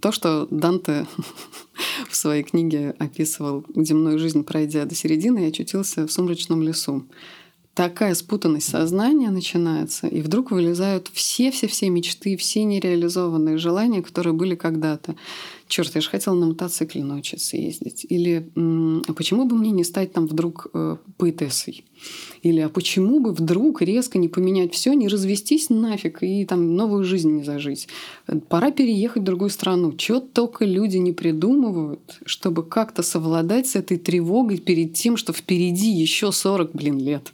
То, 0.00 0.12
что 0.12 0.46
Данте 0.52 1.08
в 2.08 2.14
своей 2.14 2.44
книге 2.44 2.94
описывал 3.00 3.64
земную 3.74 4.20
жизнь, 4.20 4.44
пройдя 4.44 4.84
до 4.84 4.94
середины, 4.94 5.40
и 5.40 5.48
очутился 5.48 6.06
в 6.06 6.12
сумрачном 6.12 6.62
лесу 6.62 7.04
такая 7.78 8.14
спутанность 8.14 8.68
сознания 8.68 9.30
начинается, 9.30 10.08
и 10.08 10.20
вдруг 10.20 10.50
вылезают 10.50 11.10
все-все-все 11.12 11.88
мечты, 11.90 12.36
все 12.36 12.64
нереализованные 12.64 13.56
желания, 13.56 14.02
которые 14.02 14.32
были 14.32 14.56
когда-то 14.56 15.14
черт, 15.68 15.94
я 15.94 16.00
же 16.00 16.10
хотела 16.10 16.34
на 16.34 16.46
мотоцикле 16.46 17.04
научиться 17.04 17.56
ездить. 17.56 18.06
Или 18.08 18.50
а 18.56 19.12
почему 19.12 19.44
бы 19.44 19.56
мне 19.56 19.70
не 19.70 19.84
стать 19.84 20.12
там 20.12 20.26
вдруг 20.26 20.68
э, 20.74 20.96
поэтессой? 21.16 21.84
Или 22.42 22.60
а 22.60 22.68
почему 22.68 23.20
бы 23.20 23.32
вдруг 23.32 23.82
резко 23.82 24.18
не 24.18 24.28
поменять 24.28 24.72
все, 24.72 24.92
не 24.92 25.08
развестись 25.08 25.70
нафиг 25.70 26.22
и 26.22 26.44
там 26.44 26.76
новую 26.76 27.04
жизнь 27.04 27.30
не 27.30 27.44
зажить? 27.44 27.88
Пора 28.48 28.70
переехать 28.70 29.22
в 29.22 29.24
другую 29.24 29.50
страну. 29.50 29.92
Чего 29.92 30.20
только 30.20 30.64
люди 30.64 30.96
не 30.96 31.12
придумывают, 31.12 32.18
чтобы 32.24 32.64
как-то 32.64 33.02
совладать 33.02 33.66
с 33.66 33.76
этой 33.76 33.98
тревогой 33.98 34.58
перед 34.58 34.94
тем, 34.94 35.16
что 35.16 35.32
впереди 35.32 35.90
еще 35.90 36.32
40, 36.32 36.72
блин, 36.72 36.98
лет. 36.98 37.32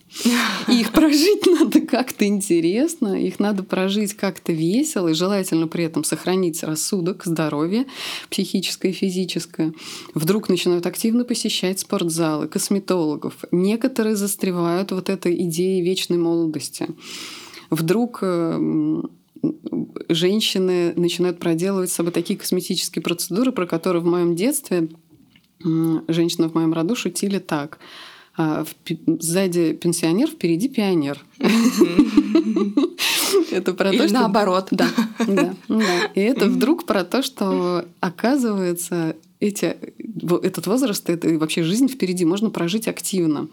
И 0.68 0.80
их 0.80 0.92
прожить 0.92 1.46
надо 1.46 1.80
как-то 1.80 2.26
интересно, 2.26 3.20
их 3.20 3.38
надо 3.38 3.62
прожить 3.62 4.14
как-то 4.14 4.52
весело, 4.52 5.08
и 5.08 5.14
желательно 5.14 5.66
при 5.68 5.84
этом 5.84 6.04
сохранить 6.04 6.62
рассудок, 6.62 7.24
здоровье, 7.24 7.86
психическое 8.28 8.90
и 8.90 8.92
физическое, 8.92 9.72
вдруг 10.14 10.48
начинают 10.48 10.86
активно 10.86 11.24
посещать 11.24 11.80
спортзалы, 11.80 12.48
косметологов. 12.48 13.44
Некоторые 13.52 14.16
застревают 14.16 14.92
вот 14.92 15.08
этой 15.08 15.34
идеей 15.44 15.82
вечной 15.82 16.18
молодости. 16.18 16.86
Вдруг 17.70 18.18
э, 18.22 19.02
женщины 20.08 20.92
начинают 20.96 21.38
проделывать 21.38 21.90
с 21.90 21.94
собой 21.94 22.12
такие 22.12 22.38
косметические 22.38 23.02
процедуры, 23.02 23.52
про 23.52 23.66
которые 23.66 24.02
в 24.02 24.06
моем 24.06 24.36
детстве 24.36 24.88
женщины 25.60 26.48
в 26.48 26.54
моем 26.54 26.72
роду 26.72 26.94
шутили 26.94 27.38
так. 27.38 27.78
«А, 28.36 28.64
сзади 29.06 29.74
пенсионер, 29.74 30.28
впереди 30.28 30.68
пионер. 30.68 31.24
Это 33.54 33.74
про 33.74 33.90
то, 33.92 34.08
что... 34.08 34.14
наоборот. 34.14 34.68
Да, 34.70 34.88
да, 35.26 35.54
да. 35.68 36.06
И 36.14 36.20
это 36.20 36.46
вдруг 36.46 36.84
про 36.84 37.04
то, 37.04 37.22
что 37.22 37.84
оказывается 38.00 39.16
эти, 39.40 39.76
этот 40.42 40.66
возраст, 40.66 41.08
это 41.08 41.28
вообще 41.38 41.62
жизнь 41.62 41.88
впереди 41.88 42.24
можно 42.24 42.50
прожить 42.50 42.88
активно. 42.88 43.48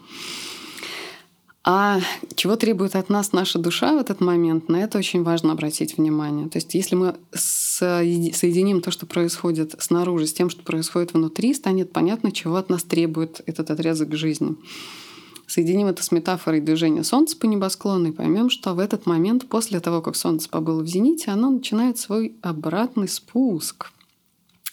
А 1.64 2.00
чего 2.34 2.56
требует 2.56 2.96
от 2.96 3.08
нас 3.08 3.32
наша 3.32 3.60
душа 3.60 3.94
в 3.94 3.98
этот 3.98 4.20
момент, 4.20 4.68
на 4.68 4.82
это 4.82 4.98
очень 4.98 5.22
важно 5.22 5.52
обратить 5.52 5.96
внимание. 5.96 6.48
То 6.48 6.56
есть 6.56 6.74
если 6.74 6.96
мы 6.96 7.14
соединим 7.32 8.80
то, 8.80 8.90
что 8.90 9.06
происходит 9.06 9.76
снаружи, 9.78 10.26
с 10.26 10.32
тем, 10.32 10.50
что 10.50 10.62
происходит 10.64 11.14
внутри, 11.14 11.54
станет 11.54 11.92
понятно, 11.92 12.32
чего 12.32 12.56
от 12.56 12.68
нас 12.68 12.82
требует 12.82 13.42
этот 13.46 13.70
отрезок 13.70 14.16
жизни. 14.16 14.56
Соединим 15.52 15.88
это 15.88 16.02
с 16.02 16.10
метафорой 16.10 16.62
движения 16.62 17.04
Солнца 17.04 17.36
по 17.36 17.44
небосклону 17.44 18.08
и 18.08 18.12
поймем, 18.12 18.48
что 18.48 18.72
в 18.72 18.78
этот 18.78 19.04
момент, 19.04 19.50
после 19.50 19.80
того, 19.80 20.00
как 20.00 20.16
Солнце 20.16 20.48
побыло 20.48 20.80
в 20.80 20.86
зените, 20.86 21.30
оно 21.30 21.50
начинает 21.50 21.98
свой 21.98 22.36
обратный 22.40 23.06
спуск. 23.06 23.92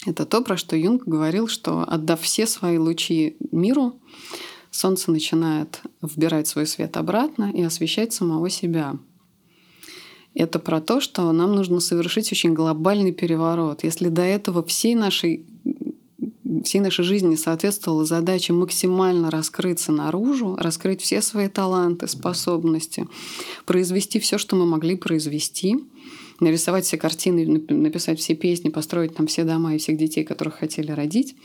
Это 0.06 0.26
то, 0.26 0.42
про 0.42 0.56
что 0.56 0.78
Юнг 0.78 1.04
говорил, 1.06 1.50
что 1.50 1.84
отдав 1.86 2.22
все 2.22 2.48
свои 2.48 2.78
лучи 2.78 3.36
миру, 3.52 4.00
Солнце 4.72 5.12
начинает 5.12 5.82
вбирать 6.02 6.48
свой 6.48 6.66
свет 6.66 6.96
обратно 6.96 7.52
и 7.54 7.62
освещать 7.62 8.14
самого 8.14 8.50
себя. 8.50 8.96
Это 10.34 10.60
про 10.60 10.80
то, 10.80 11.02
что 11.02 11.30
нам 11.34 11.56
нужно 11.56 11.82
совершить 11.82 12.32
очень 12.32 12.54
глобальный 12.54 13.12
переворот. 13.12 13.84
Если 13.84 14.08
до 14.08 14.22
этого 14.22 14.64
всей 14.64 14.96
нашей 14.96 15.46
всей 16.64 16.80
нашей 16.80 17.06
жизни 17.06 17.36
соответствовала 17.36 18.06
задача 18.06 18.54
максимально 18.54 19.30
раскрыться 19.30 19.91
наружу, 19.91 20.56
раскрыть 20.56 21.02
все 21.02 21.22
свои 21.22 21.47
таланты, 21.47 22.08
способности, 22.08 23.08
произвести 23.66 24.20
все, 24.20 24.38
что 24.38 24.56
мы 24.56 24.66
могли 24.66 24.95
произвести, 24.95 25.78
нарисовать 26.39 26.86
все 26.86 26.97
картины, 26.97 27.45
написать 27.70 28.20
все 28.20 28.36
песни, 28.36 28.70
построить 28.70 29.16
там 29.16 29.28
все 29.28 29.43
дома 29.43 29.76
и 29.76 29.78
всех 29.78 29.97
детей, 29.97 30.24
которых 30.24 30.56
хотели 30.56 30.91
родить, 30.91 31.36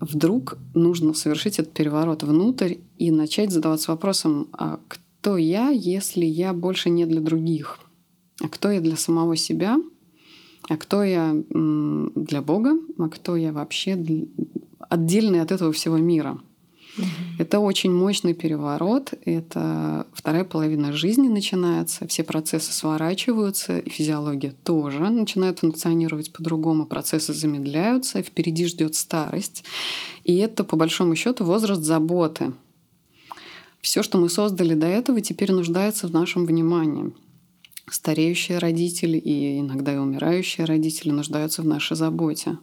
вдруг 0.00 0.58
нужно 0.74 1.14
совершить 1.14 1.58
этот 1.58 1.72
переворот 1.74 2.22
внутрь 2.22 2.76
и 2.98 3.10
начать 3.10 3.50
задаваться 3.50 3.90
вопросом, 3.90 4.48
а 4.52 4.80
кто 4.88 5.36
я, 5.36 5.70
если 5.70 6.24
я 6.24 6.52
больше 6.52 6.90
не 6.90 7.06
для 7.06 7.20
других? 7.20 7.80
А 8.40 8.48
кто 8.48 8.70
я 8.70 8.80
для 8.80 8.96
самого 8.96 9.36
себя? 9.36 9.78
А 10.68 10.76
кто 10.76 11.02
я 11.02 11.34
для 11.50 12.42
Бога? 12.42 12.78
А 12.98 13.08
кто 13.08 13.36
я 13.36 13.52
вообще 13.52 13.98
отдельный 14.88 15.40
от 15.40 15.52
этого 15.52 15.72
всего 15.72 15.98
мира? 15.98 16.38
Угу. 16.96 17.06
Это 17.40 17.58
очень 17.58 17.92
мощный 17.92 18.34
переворот. 18.34 19.14
Это 19.24 20.06
вторая 20.12 20.44
половина 20.44 20.92
жизни 20.92 21.28
начинается. 21.28 22.06
Все 22.06 22.22
процессы 22.22 22.72
сворачиваются, 22.72 23.78
и 23.78 23.90
физиология 23.90 24.54
тоже 24.64 25.00
начинает 25.00 25.58
функционировать 25.58 26.32
по-другому. 26.32 26.86
Процессы 26.86 27.34
замедляются, 27.34 28.22
впереди 28.22 28.66
ждет 28.66 28.94
старость. 28.94 29.64
И 30.22 30.36
это, 30.36 30.64
по 30.64 30.76
большому 30.76 31.16
счету, 31.16 31.44
возраст 31.44 31.82
заботы. 31.82 32.52
Все, 33.80 34.02
что 34.02 34.16
мы 34.16 34.30
создали 34.30 34.74
до 34.74 34.86
этого, 34.86 35.20
теперь 35.20 35.52
нуждается 35.52 36.08
в 36.08 36.12
нашем 36.12 36.46
внимании. 36.46 37.12
Стареющие 37.90 38.58
родители 38.58 39.18
и 39.18 39.60
иногда 39.60 39.94
и 39.94 39.98
умирающие 39.98 40.64
родители 40.64 41.10
нуждаются 41.10 41.62
в 41.62 41.66
нашей 41.66 41.96
заботе. 41.96 42.58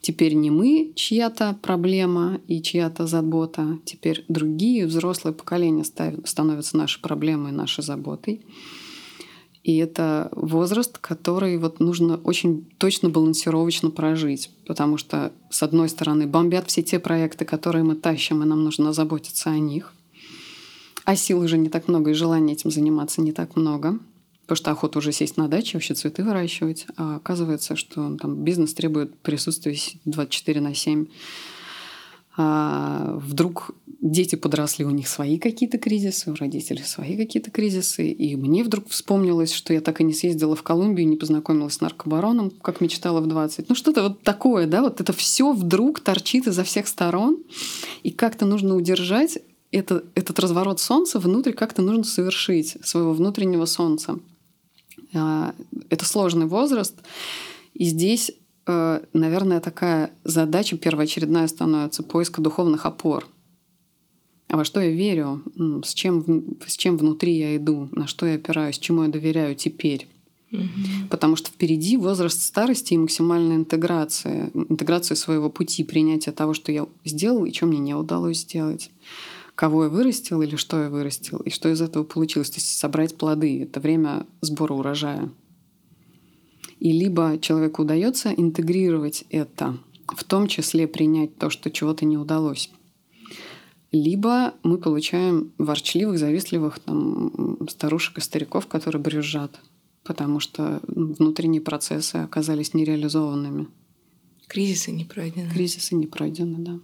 Теперь 0.00 0.34
не 0.34 0.50
мы 0.50 0.92
чья-то 0.94 1.58
проблема 1.60 2.40
и 2.46 2.62
чья-то 2.62 3.06
забота, 3.06 3.78
теперь 3.84 4.24
другие 4.28 4.86
взрослые 4.86 5.34
поколения 5.34 5.84
становятся 5.84 6.76
нашей 6.76 7.00
проблемой, 7.02 7.52
нашей 7.52 7.82
заботой. 7.82 8.40
И 9.64 9.76
это 9.76 10.30
возраст, 10.32 10.96
который 10.96 11.58
вот 11.58 11.78
нужно 11.80 12.16
очень 12.16 12.64
точно 12.78 13.10
балансировочно 13.10 13.90
прожить, 13.90 14.50
потому 14.66 14.96
что, 14.96 15.32
с 15.50 15.62
одной 15.62 15.90
стороны, 15.90 16.26
бомбят 16.26 16.68
все 16.68 16.82
те 16.82 16.98
проекты, 16.98 17.44
которые 17.44 17.84
мы 17.84 17.94
тащим, 17.94 18.42
и 18.42 18.46
нам 18.46 18.64
нужно 18.64 18.94
заботиться 18.94 19.50
о 19.50 19.58
них. 19.58 19.92
А 21.04 21.16
сил 21.16 21.40
уже 21.40 21.58
не 21.58 21.68
так 21.68 21.88
много, 21.88 22.12
и 22.12 22.14
желания 22.14 22.54
этим 22.54 22.70
заниматься 22.70 23.20
не 23.20 23.32
так 23.32 23.56
много. 23.56 23.98
Потому 24.48 24.56
что 24.56 24.70
охота 24.70 24.98
уже 25.00 25.12
сесть 25.12 25.36
на 25.36 25.46
даче, 25.46 25.72
вообще 25.74 25.92
цветы 25.92 26.24
выращивать. 26.24 26.86
А 26.96 27.16
оказывается, 27.16 27.76
что 27.76 28.16
там 28.16 28.44
бизнес 28.44 28.72
требует 28.72 29.14
присутствия 29.18 29.76
24 30.06 30.62
на 30.62 30.74
7. 30.74 31.04
А 32.38 33.18
вдруг 33.18 33.72
дети 34.00 34.36
подросли, 34.36 34.86
у 34.86 34.90
них 34.90 35.06
свои 35.06 35.36
какие-то 35.36 35.76
кризисы, 35.76 36.30
у 36.30 36.34
родителей 36.34 36.82
свои 36.82 37.18
какие-то 37.18 37.50
кризисы. 37.50 38.10
И 38.10 38.36
мне 38.36 38.64
вдруг 38.64 38.88
вспомнилось, 38.88 39.52
что 39.52 39.74
я 39.74 39.82
так 39.82 40.00
и 40.00 40.04
не 40.04 40.14
съездила 40.14 40.56
в 40.56 40.62
Колумбию, 40.62 41.06
не 41.06 41.16
познакомилась 41.16 41.74
с 41.74 41.80
наркобароном, 41.82 42.50
как 42.50 42.80
мечтала 42.80 43.20
в 43.20 43.26
20. 43.26 43.68
Ну 43.68 43.74
что-то 43.74 44.04
вот 44.04 44.22
такое, 44.22 44.66
да, 44.66 44.80
вот 44.80 45.02
это 45.02 45.12
все 45.12 45.52
вдруг 45.52 46.00
торчит 46.00 46.46
изо 46.46 46.64
всех 46.64 46.88
сторон. 46.88 47.36
И 48.02 48.10
как-то 48.10 48.46
нужно 48.46 48.76
удержать 48.76 49.40
это, 49.72 50.04
этот 50.14 50.38
разворот 50.38 50.80
солнца 50.80 51.18
внутрь 51.18 51.52
как-то 51.52 51.82
нужно 51.82 52.04
совершить, 52.04 52.78
своего 52.82 53.12
внутреннего 53.12 53.66
солнца. 53.66 54.18
А, 55.14 55.54
это 55.90 56.04
сложный 56.04 56.46
возраст. 56.46 56.94
И 57.74 57.84
здесь, 57.84 58.32
э, 58.66 59.00
наверное, 59.12 59.60
такая 59.60 60.10
задача 60.24 60.76
первоочередная 60.76 61.46
становится 61.48 62.02
поиска 62.02 62.40
духовных 62.40 62.86
опор. 62.86 63.26
А 64.48 64.56
во 64.56 64.64
что 64.64 64.80
я 64.80 64.90
верю, 64.90 65.42
с 65.84 65.92
чем, 65.92 66.56
с 66.66 66.76
чем 66.76 66.96
внутри 66.96 67.36
я 67.36 67.56
иду, 67.56 67.88
на 67.92 68.06
что 68.06 68.26
я 68.26 68.36
опираюсь, 68.36 68.78
чему 68.78 69.02
я 69.02 69.08
доверяю 69.08 69.54
теперь. 69.54 70.08
Угу. 70.50 71.08
Потому 71.10 71.36
что 71.36 71.50
впереди 71.50 71.98
возраст 71.98 72.40
старости 72.40 72.94
и 72.94 72.98
максимальная 72.98 73.56
интеграция, 73.56 74.50
интеграция 74.54 75.14
своего 75.16 75.50
пути, 75.50 75.84
принятие 75.84 76.32
того, 76.32 76.54
что 76.54 76.72
я 76.72 76.86
сделал 77.04 77.44
и 77.44 77.52
что 77.52 77.66
мне 77.66 77.78
не 77.78 77.94
удалось 77.94 78.38
сделать 78.38 78.90
кого 79.58 79.84
я 79.84 79.90
вырастил 79.90 80.40
или 80.40 80.54
что 80.54 80.80
я 80.84 80.88
вырастил, 80.88 81.38
и 81.38 81.50
что 81.50 81.68
из 81.68 81.82
этого 81.82 82.04
получилось. 82.04 82.48
То 82.48 82.58
есть 82.58 82.78
собрать 82.78 83.16
плоды— 83.16 83.60
это 83.64 83.80
время 83.80 84.24
сбора 84.40 84.74
урожая. 84.74 85.32
И 86.78 86.92
либо 86.92 87.40
человеку 87.40 87.82
удается 87.82 88.30
интегрировать 88.30 89.24
это, 89.30 89.76
в 90.06 90.22
том 90.22 90.46
числе 90.46 90.86
принять 90.86 91.36
то, 91.38 91.50
что 91.50 91.72
чего-то 91.72 92.04
не 92.04 92.16
удалось, 92.16 92.70
либо 93.90 94.54
мы 94.62 94.78
получаем 94.78 95.50
ворчливых, 95.58 96.20
завистливых 96.20 96.78
там, 96.78 97.58
старушек 97.68 98.18
и 98.18 98.20
стариков, 98.20 98.68
которые 98.68 99.02
брюзжат, 99.02 99.58
потому 100.04 100.38
что 100.38 100.80
внутренние 100.86 101.62
процессы 101.62 102.14
оказались 102.14 102.74
нереализованными. 102.74 103.66
Кризисы 104.46 104.92
не 104.92 105.04
пройдены. 105.04 105.50
Кризисы 105.50 105.96
не 105.96 106.06
пройдены, 106.06 106.58
да. 106.58 106.78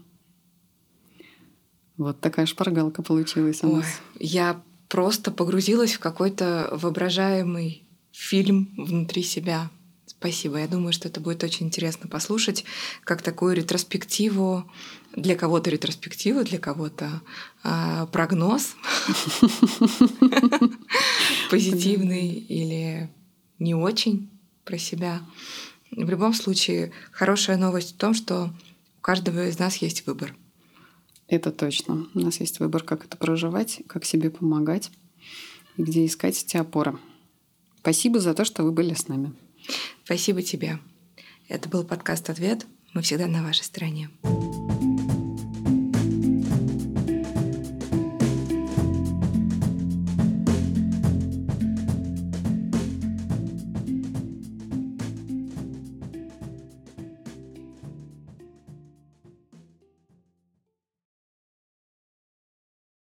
Вот 1.96 2.20
такая 2.20 2.46
шпаргалка 2.46 3.02
получилась 3.02 3.62
у 3.62 3.76
нас. 3.76 3.84
Ой, 3.84 4.26
я 4.26 4.60
просто 4.88 5.30
погрузилась 5.30 5.94
в 5.94 6.00
какой-то 6.00 6.68
воображаемый 6.72 7.84
фильм 8.12 8.72
внутри 8.76 9.22
себя. 9.22 9.70
Спасибо. 10.06 10.58
Я 10.58 10.68
думаю, 10.68 10.92
что 10.92 11.08
это 11.08 11.20
будет 11.20 11.44
очень 11.44 11.66
интересно 11.66 12.08
послушать, 12.08 12.64
как 13.04 13.22
такую 13.22 13.54
ретроспективу, 13.54 14.64
для 15.14 15.36
кого-то 15.36 15.70
ретроспективу, 15.70 16.44
для 16.44 16.58
кого-то 16.58 17.22
э, 17.62 18.06
прогноз 18.10 18.74
позитивный 21.50 22.28
или 22.28 23.10
не 23.58 23.74
очень 23.74 24.30
про 24.64 24.78
себя. 24.78 25.22
В 25.90 26.08
любом 26.08 26.34
случае, 26.34 26.92
хорошая 27.12 27.56
новость 27.56 27.94
в 27.94 27.98
том, 27.98 28.14
что 28.14 28.52
у 28.98 29.00
каждого 29.00 29.46
из 29.46 29.58
нас 29.58 29.76
есть 29.76 30.06
выбор. 30.06 30.34
Это 31.28 31.50
точно. 31.50 32.06
У 32.14 32.20
нас 32.20 32.40
есть 32.40 32.60
выбор, 32.60 32.82
как 32.82 33.04
это 33.04 33.16
проживать, 33.16 33.82
как 33.86 34.04
себе 34.04 34.30
помогать 34.30 34.90
и 35.76 35.82
где 35.82 36.04
искать 36.04 36.42
эти 36.42 36.56
опоры. 36.56 36.98
Спасибо 37.80 38.20
за 38.20 38.34
то, 38.34 38.44
что 38.44 38.62
вы 38.62 38.72
были 38.72 38.94
с 38.94 39.08
нами. 39.08 39.32
Спасибо 40.04 40.42
тебе. 40.42 40.78
Это 41.48 41.68
был 41.68 41.84
подкаст 41.84 42.30
«Ответ». 42.30 42.66
Мы 42.92 43.02
всегда 43.02 43.26
на 43.26 43.42
вашей 43.42 43.64
стороне. 43.64 44.08